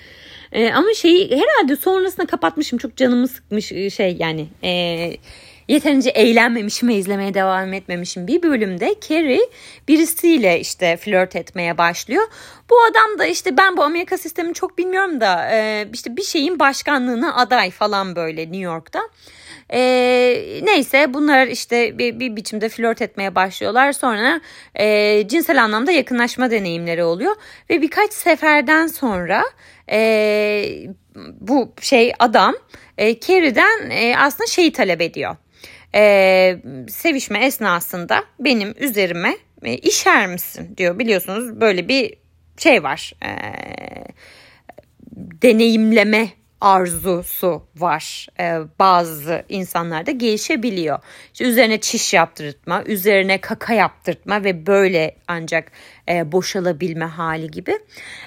Ee, 0.52 0.70
ama 0.70 0.88
şeyi 0.96 1.30
herhalde 1.30 1.76
sonrasında 1.76 2.26
kapatmışım. 2.26 2.78
Çok 2.78 2.96
canımı 2.96 3.28
sıkmış 3.28 3.66
şey 3.94 4.16
yani. 4.18 4.46
Eee 4.62 5.16
yeterince 5.68 6.10
eğlenmemişim 6.10 6.88
ve 6.88 6.94
izlemeye 6.94 7.34
devam 7.34 7.72
etmemişim. 7.72 8.26
Bir 8.26 8.42
bölümde 8.42 8.94
Carrie 9.08 9.50
birisiyle 9.88 10.60
işte 10.60 10.96
flört 10.96 11.36
etmeye 11.36 11.78
başlıyor. 11.78 12.24
Bu 12.70 12.74
adam 12.90 13.18
da 13.18 13.26
işte 13.26 13.56
ben 13.56 13.76
bu 13.76 13.82
Amerika 13.82 14.18
sistemini 14.18 14.54
çok 14.54 14.78
bilmiyorum 14.78 15.20
da 15.20 15.50
e, 15.52 15.88
işte 15.92 16.16
bir 16.16 16.22
şeyin 16.22 16.58
başkanlığına 16.58 17.36
aday 17.36 17.70
falan 17.70 18.16
böyle 18.16 18.42
New 18.42 18.56
York'ta. 18.56 19.00
E, 19.72 19.80
neyse 20.62 21.14
bunlar 21.14 21.46
işte 21.46 21.98
bir, 21.98 22.20
bir 22.20 22.36
biçimde 22.36 22.68
flört 22.68 23.02
etmeye 23.02 23.34
başlıyorlar. 23.34 23.92
Sonra 23.92 24.40
e, 24.74 25.28
cinsel 25.28 25.64
anlamda 25.64 25.92
yakınlaşma 25.92 26.50
deneyimleri 26.50 27.04
oluyor. 27.04 27.34
Ve 27.70 27.82
birkaç 27.82 28.12
seferden 28.12 28.86
sonra 28.86 29.44
e, 29.90 30.64
bu 31.40 31.72
şey 31.80 32.12
adam 32.18 32.54
e, 32.98 33.20
Carrie'den 33.20 33.90
e, 33.90 34.16
aslında 34.18 34.46
şeyi 34.46 34.72
talep 34.72 35.00
ediyor 35.00 35.36
e, 35.94 36.58
sevişme 36.88 37.46
esnasında 37.46 38.24
benim 38.40 38.74
üzerime 38.80 39.36
e, 39.62 39.74
işer 39.74 40.26
misin 40.26 40.74
diyor. 40.76 40.98
Biliyorsunuz 40.98 41.60
böyle 41.60 41.88
bir 41.88 42.14
şey 42.56 42.82
var. 42.82 43.12
E, 43.22 43.30
deneyimleme 45.16 46.28
arzusu 46.60 47.62
var. 47.76 48.26
Ee, 48.40 48.58
bazı 48.78 49.44
insanlarda 49.48 50.10
gelişebiliyor. 50.10 50.98
İşte 51.32 51.44
üzerine 51.44 51.80
çiş 51.80 52.14
yaptırtma, 52.14 52.84
üzerine 52.84 53.40
kaka 53.40 53.74
yaptırtma 53.74 54.44
ve 54.44 54.66
böyle 54.66 55.16
ancak 55.28 55.72
e, 56.08 56.32
boşalabilme 56.32 57.04
hali 57.04 57.50
gibi. 57.50 57.78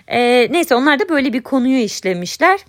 E, 0.07 0.47
neyse 0.51 0.75
onlar 0.75 0.99
da 0.99 1.09
böyle 1.09 1.33
bir 1.33 1.41
konuyu 1.41 1.77
işlemişler. 1.77 2.59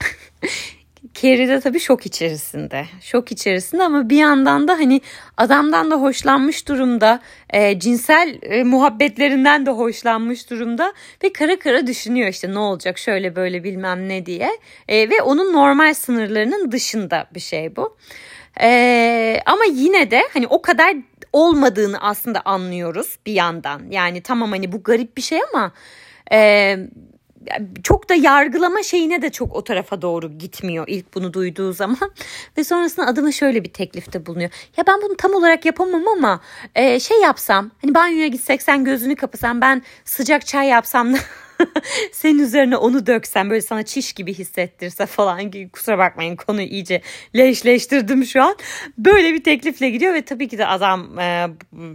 Carrie 1.22 1.48
de 1.48 1.60
tabii 1.60 1.80
şok 1.80 2.06
içerisinde. 2.06 2.86
Şok 3.00 3.32
içerisinde 3.32 3.82
ama 3.82 4.10
bir 4.10 4.16
yandan 4.16 4.68
da 4.68 4.72
hani 4.72 5.00
adamdan 5.36 5.90
da 5.90 5.96
hoşlanmış 5.96 6.68
durumda. 6.68 7.20
E, 7.50 7.78
cinsel 7.78 8.38
e, 8.42 8.64
muhabbetlerinden 8.64 9.66
de 9.66 9.70
hoşlanmış 9.70 10.50
durumda. 10.50 10.92
Ve 11.24 11.32
kara 11.32 11.58
kara 11.58 11.86
düşünüyor 11.86 12.28
işte 12.28 12.54
ne 12.54 12.58
olacak 12.58 12.98
şöyle 12.98 13.36
böyle 13.36 13.64
bilmem 13.64 14.08
ne 14.08 14.26
diye. 14.26 14.50
E, 14.88 15.10
ve 15.10 15.22
onun 15.22 15.52
normal 15.52 15.94
sınırlarının 15.94 16.72
dışında 16.72 17.26
bir 17.34 17.40
şey 17.40 17.76
bu. 17.76 17.96
E, 18.60 19.40
ama 19.46 19.64
yine 19.72 20.10
de 20.10 20.22
hani 20.32 20.46
o 20.46 20.62
kadar 20.62 20.96
olmadığını 21.32 22.00
aslında 22.00 22.40
anlıyoruz 22.44 23.18
bir 23.26 23.32
yandan. 23.32 23.82
Yani 23.90 24.20
tamam 24.20 24.50
hani 24.50 24.72
bu 24.72 24.82
garip 24.82 25.16
bir 25.16 25.22
şey 25.22 25.40
ama... 25.52 25.72
E, 26.32 26.76
çok 27.82 28.08
da 28.08 28.14
yargılama 28.14 28.82
şeyine 28.82 29.22
de 29.22 29.30
çok 29.30 29.56
o 29.56 29.64
tarafa 29.64 30.02
doğru 30.02 30.38
gitmiyor 30.38 30.84
ilk 30.88 31.14
bunu 31.14 31.32
duyduğu 31.32 31.72
zaman 31.72 32.12
ve 32.58 32.64
sonrasında 32.64 33.06
adama 33.06 33.32
şöyle 33.32 33.64
bir 33.64 33.72
teklifte 33.72 34.26
bulunuyor. 34.26 34.50
Ya 34.76 34.84
ben 34.86 35.02
bunu 35.02 35.16
tam 35.16 35.34
olarak 35.34 35.64
yapamam 35.64 36.08
ama 36.08 36.40
e, 36.74 37.00
şey 37.00 37.20
yapsam 37.20 37.70
hani 37.82 37.94
banyoya 37.94 38.26
gitsek 38.26 38.62
sen 38.62 38.84
gözünü 38.84 39.16
kapasan 39.16 39.60
ben 39.60 39.82
sıcak 40.04 40.46
çay 40.46 40.66
yapsam 40.66 41.14
senin 42.12 42.38
üzerine 42.38 42.76
onu 42.76 43.06
döksem 43.06 43.50
böyle 43.50 43.60
sana 43.60 43.82
çiş 43.82 44.12
gibi 44.12 44.34
hissettirse 44.34 45.06
falan 45.06 45.50
gibi 45.50 45.68
kusura 45.68 45.98
bakmayın 45.98 46.36
konuyu 46.36 46.66
iyice 46.66 47.00
leşleştirdim 47.36 48.24
şu 48.24 48.42
an. 48.42 48.56
Böyle 48.98 49.34
bir 49.34 49.44
teklifle 49.44 49.90
gidiyor 49.90 50.14
ve 50.14 50.22
tabii 50.22 50.48
ki 50.48 50.58
de 50.58 50.66
adam 50.66 51.18
e, 51.18 51.46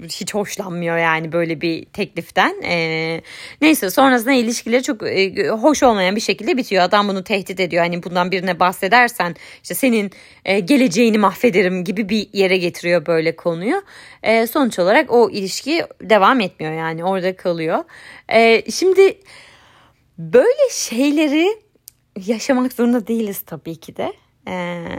hiç 0.04 0.34
hoşlanmıyor 0.34 0.98
yani 0.98 1.32
böyle 1.32 1.62
bir 1.62 1.86
tekliften. 1.86 2.62
E, 2.64 3.22
neyse 3.62 3.90
sonrasında 3.90 4.34
ilişkileri 4.34 4.84
çok 4.84 5.04
e, 5.04 5.50
hoş 5.50 5.84
olmayan 5.84 6.16
bir 6.16 6.22
şekilde 6.22 6.58
bitiyor. 6.58 6.84
Adam 6.84 7.08
bunu 7.08 7.24
tehdit 7.24 7.60
ediyor. 7.60 7.84
Hani 7.84 8.04
bundan 8.04 8.32
birine 8.32 8.60
bahsedersen 8.60 9.36
işte 9.64 9.76
senin 9.76 10.12
e, 10.46 10.60
geleceğini 10.60 11.18
mahvederim 11.18 11.84
gibi 11.84 12.10
bir 12.10 12.30
yere 12.34 12.58
getiriyor 12.58 13.06
böyle 13.06 13.36
konuyu. 13.36 13.82
E, 14.24 14.48
sonuç 14.48 14.80
olarak 14.80 15.12
o 15.12 15.30
ilişki 15.30 15.84
devam 16.02 16.42
etmiyor 16.42 16.74
yani 16.74 17.06
orada 17.06 17.36
kalıyor. 17.36 17.84
E, 18.30 18.72
şimdi 18.72 19.18
Böyle 20.18 20.70
şeyleri 20.72 21.48
yaşamak 22.26 22.74
zorunda 22.74 23.08
değiliz 23.08 23.42
tabii 23.42 23.76
ki 23.76 23.96
de. 23.96 24.14
Ee, 24.48 24.54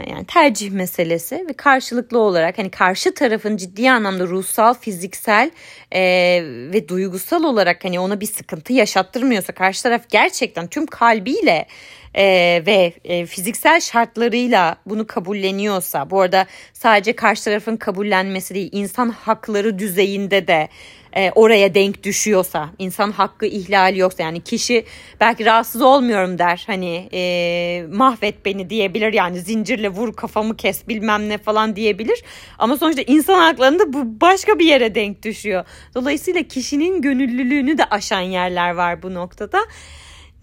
yani 0.09 0.25
tercih 0.27 0.71
meselesi 0.71 1.45
ve 1.49 1.53
karşılıklı 1.53 2.19
olarak 2.19 2.57
hani 2.57 2.71
karşı 2.71 3.13
tarafın 3.13 3.57
ciddi 3.57 3.91
anlamda 3.91 4.27
ruhsal, 4.27 4.73
fiziksel 4.73 5.51
e, 5.91 6.01
ve 6.43 6.87
duygusal 6.87 7.43
olarak 7.43 7.85
hani 7.85 7.99
ona 7.99 8.21
bir 8.21 8.25
sıkıntı 8.25 8.73
yaşattırmıyorsa 8.73 9.53
karşı 9.53 9.83
taraf 9.83 10.09
gerçekten 10.09 10.67
tüm 10.67 10.85
kalbiyle 10.85 11.67
e, 12.15 12.23
ve 12.65 12.93
e, 13.03 13.25
fiziksel 13.25 13.79
şartlarıyla 13.79 14.75
bunu 14.85 15.07
kabulleniyorsa 15.07 16.09
bu 16.09 16.21
arada 16.21 16.45
sadece 16.73 17.13
karşı 17.13 17.43
tarafın 17.43 17.77
kabullenmesi 17.77 18.55
değil 18.55 18.69
insan 18.71 19.09
hakları 19.09 19.79
düzeyinde 19.79 20.47
de 20.47 20.69
e, 21.13 21.31
oraya 21.31 21.75
denk 21.75 22.03
düşüyorsa 22.03 22.69
insan 22.79 23.11
hakkı 23.11 23.45
ihlali 23.45 23.99
yoksa 23.99 24.23
yani 24.23 24.41
kişi 24.41 24.85
belki 25.19 25.45
rahatsız 25.45 25.81
olmuyorum 25.81 26.37
der 26.37 26.63
hani 26.67 27.09
e, 27.13 27.83
mahvet 27.91 28.45
beni 28.45 28.69
diyebilir 28.69 29.13
yani 29.13 29.39
zincirle 29.39 29.89
vur 29.89 30.13
kafamı 30.13 30.57
kes 30.57 30.87
bilmem 30.87 31.29
ne 31.29 31.37
falan 31.37 31.75
diyebilir. 31.75 32.23
Ama 32.59 32.77
sonuçta 32.77 33.01
insan 33.01 33.39
haklarında 33.39 33.93
bu 33.93 34.21
başka 34.21 34.59
bir 34.59 34.65
yere 34.65 34.95
denk 34.95 35.23
düşüyor. 35.23 35.65
Dolayısıyla 35.95 36.43
kişinin 36.43 37.01
gönüllülüğünü 37.01 37.77
de 37.77 37.85
aşan 37.85 38.21
yerler 38.21 38.71
var 38.71 39.03
bu 39.03 39.13
noktada 39.13 39.59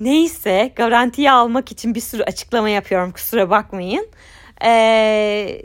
neyse 0.01 0.73
garantiye 0.77 1.31
almak 1.31 1.73
için 1.73 1.95
bir 1.95 2.01
sürü 2.01 2.23
açıklama 2.23 2.69
yapıyorum 2.69 3.13
kusura 3.13 3.51
bakmayın 3.51 4.09
ee, 4.65 5.63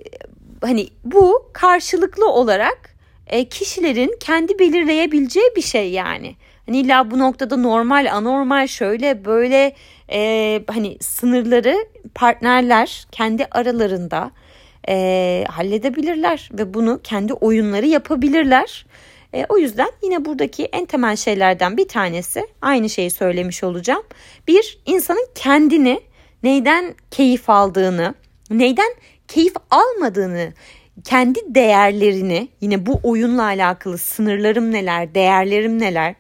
hani 0.62 0.88
bu 1.04 1.50
karşılıklı 1.54 2.30
olarak 2.30 2.96
e, 3.28 3.46
kişilerin 3.46 4.18
kendi 4.20 4.60
belirleyebileceği 4.60 5.50
bir 5.56 5.62
şey 5.62 5.92
yani. 5.92 6.36
Hani 6.66 6.78
illa 6.78 7.12
bu 7.12 7.20
noktada 7.20 7.58
normal, 7.58 8.12
anormal, 8.12 8.68
şöyle 8.68 9.26
böyle 9.26 9.76
e, 10.12 10.62
hani 10.68 10.98
sınırları 11.02 11.78
partnerler 12.16 13.06
kendi 13.12 13.48
aralarında 13.52 14.32
e, 14.90 15.46
halledebilirler 15.50 16.50
ve 16.54 16.74
bunu 16.74 17.00
kendi 17.04 17.34
oyunları 17.34 17.86
yapabilirler. 17.86 18.86
E, 19.34 19.46
o 19.50 19.58
yüzden 19.58 19.90
yine 20.04 20.26
buradaki 20.26 20.66
en 20.66 20.86
temel 20.86 21.16
şeylerden 21.16 21.78
bir 21.78 21.88
tanesi 21.88 22.48
aynı 22.62 22.90
şeyi 22.90 23.12
söylemiş 23.12 23.64
olacağım. 23.64 24.04
Bir 24.48 24.80
insanın 24.86 25.28
kendini 25.36 26.02
neyden 26.44 26.96
keyif 27.12 27.50
aldığını, 27.50 28.16
neyden 28.50 28.94
keyif 29.28 29.54
almadığını 29.72 30.54
kendi 31.04 31.40
değerlerini 31.48 32.48
yine 32.62 32.86
bu 32.86 33.00
oyunla 33.04 33.44
alakalı 33.44 33.98
sınırlarım 33.98 34.72
neler, 34.72 35.16
değerlerim 35.16 35.80
neler 35.80 36.16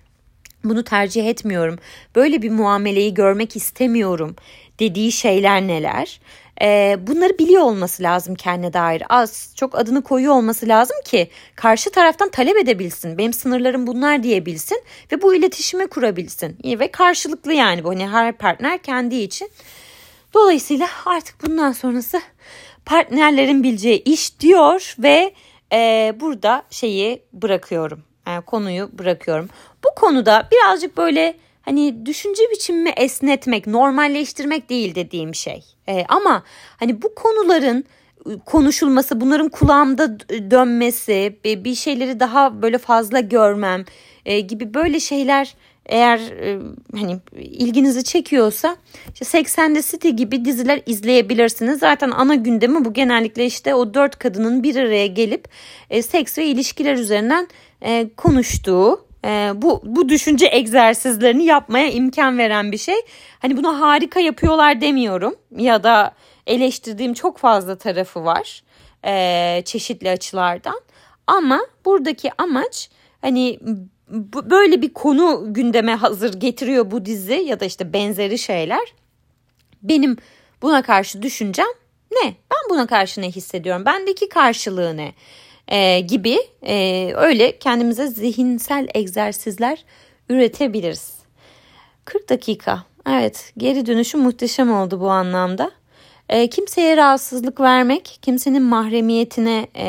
bunu 0.63 0.83
tercih 0.83 1.29
etmiyorum. 1.29 1.79
Böyle 2.15 2.41
bir 2.41 2.49
muameleyi 2.49 3.13
görmek 3.13 3.55
istemiyorum 3.55 4.35
dediği 4.79 5.11
şeyler 5.11 5.61
neler? 5.61 6.19
Ee, 6.61 6.97
bunları 7.07 7.37
biliyor 7.37 7.61
olması 7.61 8.03
lazım 8.03 8.35
kendine 8.35 8.73
dair. 8.73 9.03
Az 9.09 9.53
çok 9.55 9.79
adını 9.79 10.01
koyuyor 10.01 10.33
olması 10.33 10.67
lazım 10.67 10.97
ki 11.05 11.29
karşı 11.55 11.91
taraftan 11.91 12.29
talep 12.29 12.57
edebilsin. 12.57 13.17
Benim 13.17 13.33
sınırlarım 13.33 13.87
bunlar 13.87 14.23
diyebilsin 14.23 14.83
ve 15.11 15.21
bu 15.21 15.35
iletişimi 15.35 15.87
kurabilsin. 15.87 16.57
Ve 16.65 16.91
karşılıklı 16.91 17.53
yani 17.53 17.83
bu 17.83 17.89
hani 17.89 18.07
her 18.07 18.31
partner 18.31 18.77
kendi 18.77 19.15
için. 19.15 19.49
Dolayısıyla 20.33 20.87
artık 21.05 21.43
bundan 21.43 21.71
sonrası 21.71 22.21
partnerlerin 22.85 23.63
bileceği 23.63 24.03
iş 24.03 24.39
diyor 24.39 24.95
ve 24.99 25.33
e, 25.73 26.13
burada 26.19 26.63
şeyi 26.69 27.23
bırakıyorum. 27.33 28.03
Yani 28.27 28.37
e, 28.37 28.45
konuyu 28.45 28.89
bırakıyorum. 28.93 29.49
Bu 29.83 29.89
konuda 29.95 30.47
birazcık 30.51 30.97
böyle 30.97 31.35
hani 31.71 32.05
düşünce 32.05 32.43
biçimimi 32.51 32.89
esnetmek, 32.89 33.67
normalleştirmek 33.67 34.69
değil 34.69 34.95
dediğim 34.95 35.35
şey. 35.35 35.63
E, 35.87 36.05
ama 36.09 36.43
hani 36.77 37.01
bu 37.01 37.15
konuların 37.15 37.85
ıı, 38.27 38.39
konuşulması, 38.39 39.21
bunların 39.21 39.49
kulağımda 39.49 40.19
dönmesi, 40.51 41.35
bir 41.45 41.75
şeyleri 41.75 42.19
daha 42.19 42.61
böyle 42.61 42.77
fazla 42.77 43.19
görmem 43.19 43.85
e, 44.25 44.39
gibi 44.39 44.73
böyle 44.73 44.99
şeyler 44.99 45.55
eğer 45.85 46.19
e, 46.19 46.59
hani 46.95 47.17
ilginizi 47.35 48.03
çekiyorsa 48.03 48.75
işte 49.13 49.39
80'de 49.39 49.81
City 49.81 50.09
gibi 50.09 50.45
diziler 50.45 50.81
izleyebilirsiniz. 50.85 51.79
Zaten 51.79 52.11
ana 52.11 52.35
gündemi 52.35 52.85
bu 52.85 52.93
genellikle 52.93 53.45
işte 53.45 53.75
o 53.75 53.93
dört 53.93 54.19
kadının 54.19 54.63
bir 54.63 54.75
araya 54.75 55.07
gelip 55.07 55.47
e, 55.89 56.01
seks 56.01 56.37
ve 56.37 56.45
ilişkiler 56.45 56.95
üzerinden 56.95 57.47
e, 57.81 58.09
konuştuğu 58.17 59.10
e, 59.25 59.51
bu 59.55 59.81
bu 59.85 60.09
düşünce 60.09 60.49
egzersizlerini 60.51 61.45
yapmaya 61.45 61.91
imkan 61.91 62.37
veren 62.37 62.71
bir 62.71 62.77
şey. 62.77 62.95
Hani 63.39 63.57
bunu 63.57 63.81
harika 63.81 64.19
yapıyorlar 64.19 64.81
demiyorum 64.81 65.35
ya 65.57 65.83
da 65.83 66.13
eleştirdiğim 66.47 67.13
çok 67.13 67.37
fazla 67.37 67.77
tarafı 67.77 68.25
var 68.25 68.63
e, 69.05 69.61
çeşitli 69.65 70.09
açılardan. 70.09 70.81
Ama 71.27 71.59
buradaki 71.85 72.31
amaç 72.37 72.89
hani 73.21 73.59
böyle 74.49 74.81
bir 74.81 74.93
konu 74.93 75.53
gündeme 75.53 75.95
hazır 75.95 76.39
getiriyor 76.39 76.91
bu 76.91 77.05
dizi 77.05 77.33
ya 77.33 77.59
da 77.59 77.65
işte 77.65 77.93
benzeri 77.93 78.37
şeyler. 78.37 78.93
Benim 79.83 80.17
buna 80.61 80.81
karşı 80.81 81.21
düşüncem 81.21 81.65
ne? 82.11 82.23
Ben 82.23 82.69
buna 82.69 82.87
karşı 82.87 83.21
ne 83.21 83.31
hissediyorum? 83.31 83.85
Bendeki 83.85 84.29
karşılığı 84.29 84.97
ne? 84.97 85.13
Ee, 85.71 85.99
gibi 85.99 86.37
e, 86.67 87.11
öyle 87.15 87.59
kendimize 87.59 88.07
zihinsel 88.07 88.87
egzersizler 88.93 89.85
üretebiliriz. 90.29 91.13
40 92.05 92.29
dakika. 92.29 92.83
Evet 93.09 93.53
geri 93.57 93.85
dönüşü 93.85 94.17
muhteşem 94.17 94.73
oldu 94.73 94.99
bu 94.99 95.09
anlamda. 95.09 95.71
E, 96.29 96.47
kimseye 96.47 96.97
rahatsızlık 96.97 97.59
vermek, 97.59 98.19
kimsenin 98.21 98.61
mahremiyetine 98.61 99.67
e, 99.75 99.87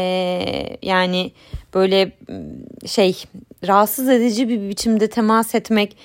yani 0.83 1.33
böyle 1.75 2.13
şey 2.87 3.25
rahatsız 3.67 4.09
edici 4.09 4.49
bir 4.49 4.69
biçimde 4.69 5.11
temas 5.11 5.55
etmek 5.55 5.97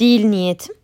değil 0.00 0.24
niyetim. 0.24 0.74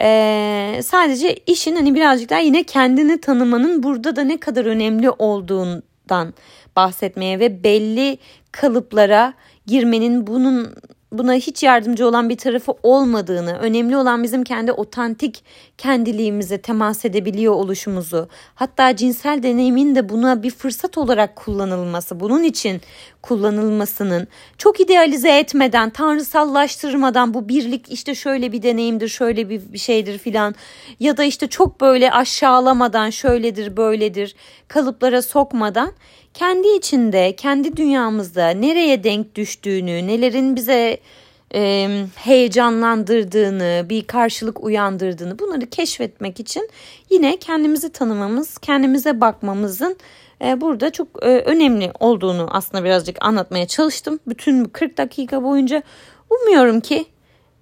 Ee, 0.00 0.80
sadece 0.84 1.34
işin 1.46 1.76
hani 1.76 1.94
birazcık 1.94 2.30
daha 2.30 2.38
yine 2.38 2.62
kendini 2.62 3.20
tanımanın 3.20 3.82
burada 3.82 4.16
da 4.16 4.24
ne 4.24 4.40
kadar 4.40 4.64
önemli 4.64 5.10
olduğundan 5.10 6.34
bahsetmeye 6.78 7.40
ve 7.40 7.64
belli 7.64 8.18
kalıplara 8.52 9.34
girmenin 9.66 10.26
bunun 10.26 10.74
buna 11.12 11.34
hiç 11.34 11.62
yardımcı 11.62 12.06
olan 12.08 12.28
bir 12.28 12.36
tarafı 12.36 12.72
olmadığını, 12.82 13.58
önemli 13.58 13.96
olan 13.96 14.22
bizim 14.22 14.44
kendi 14.44 14.72
otantik 14.72 15.44
kendiliğimize 15.78 16.58
temas 16.58 17.04
edebiliyor 17.04 17.52
oluşumuzu, 17.52 18.28
hatta 18.54 18.96
cinsel 18.96 19.42
deneyimin 19.42 19.94
de 19.94 20.08
buna 20.08 20.42
bir 20.42 20.50
fırsat 20.50 20.98
olarak 20.98 21.36
kullanılması, 21.36 22.20
bunun 22.20 22.42
için 22.42 22.80
kullanılmasının 23.22 24.28
çok 24.58 24.80
idealize 24.80 25.38
etmeden, 25.38 25.90
tanrısallaştırmadan 25.90 27.34
bu 27.34 27.48
birlik 27.48 27.92
işte 27.92 28.14
şöyle 28.14 28.52
bir 28.52 28.62
deneyimdir, 28.62 29.08
şöyle 29.08 29.48
bir, 29.48 29.72
bir 29.72 29.78
şeydir 29.78 30.18
filan 30.18 30.54
ya 31.00 31.16
da 31.16 31.24
işte 31.24 31.46
çok 31.46 31.80
böyle 31.80 32.12
aşağılamadan 32.12 33.10
şöyledir, 33.10 33.76
böyledir 33.76 34.34
kalıplara 34.68 35.22
sokmadan 35.22 35.92
kendi 36.38 36.68
içinde, 36.68 37.36
kendi 37.36 37.76
dünyamızda 37.76 38.48
nereye 38.50 39.04
denk 39.04 39.34
düştüğünü, 39.34 40.06
nelerin 40.06 40.56
bize 40.56 41.00
e, 41.54 41.88
heyecanlandırdığını, 42.14 43.86
bir 43.88 44.04
karşılık 44.04 44.64
uyandırdığını 44.64 45.38
bunları 45.38 45.66
keşfetmek 45.66 46.40
için 46.40 46.70
yine 47.10 47.36
kendimizi 47.36 47.92
tanımamız, 47.92 48.58
kendimize 48.58 49.20
bakmamızın 49.20 49.96
e, 50.44 50.60
burada 50.60 50.90
çok 50.90 51.08
e, 51.22 51.26
önemli 51.26 51.92
olduğunu 52.00 52.48
aslında 52.50 52.84
birazcık 52.84 53.16
anlatmaya 53.20 53.66
çalıştım. 53.66 54.20
Bütün 54.26 54.64
40 54.64 54.98
dakika 54.98 55.42
boyunca 55.42 55.82
umuyorum 56.30 56.80
ki 56.80 57.04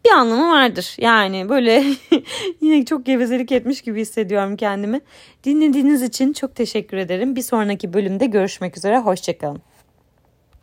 bir 0.06 0.10
anlamı 0.10 0.50
vardır. 0.50 0.96
Yani 0.98 1.48
böyle 1.48 1.84
yine 2.60 2.84
çok 2.84 3.06
gevezelik 3.06 3.52
etmiş 3.52 3.82
gibi 3.82 4.00
hissediyorum 4.00 4.56
kendimi. 4.56 5.00
Dinlediğiniz 5.44 6.02
için 6.02 6.32
çok 6.32 6.54
teşekkür 6.54 6.96
ederim. 6.96 7.36
Bir 7.36 7.42
sonraki 7.42 7.92
bölümde 7.92 8.26
görüşmek 8.26 8.76
üzere. 8.76 8.98
Hoşçakalın. 8.98 9.62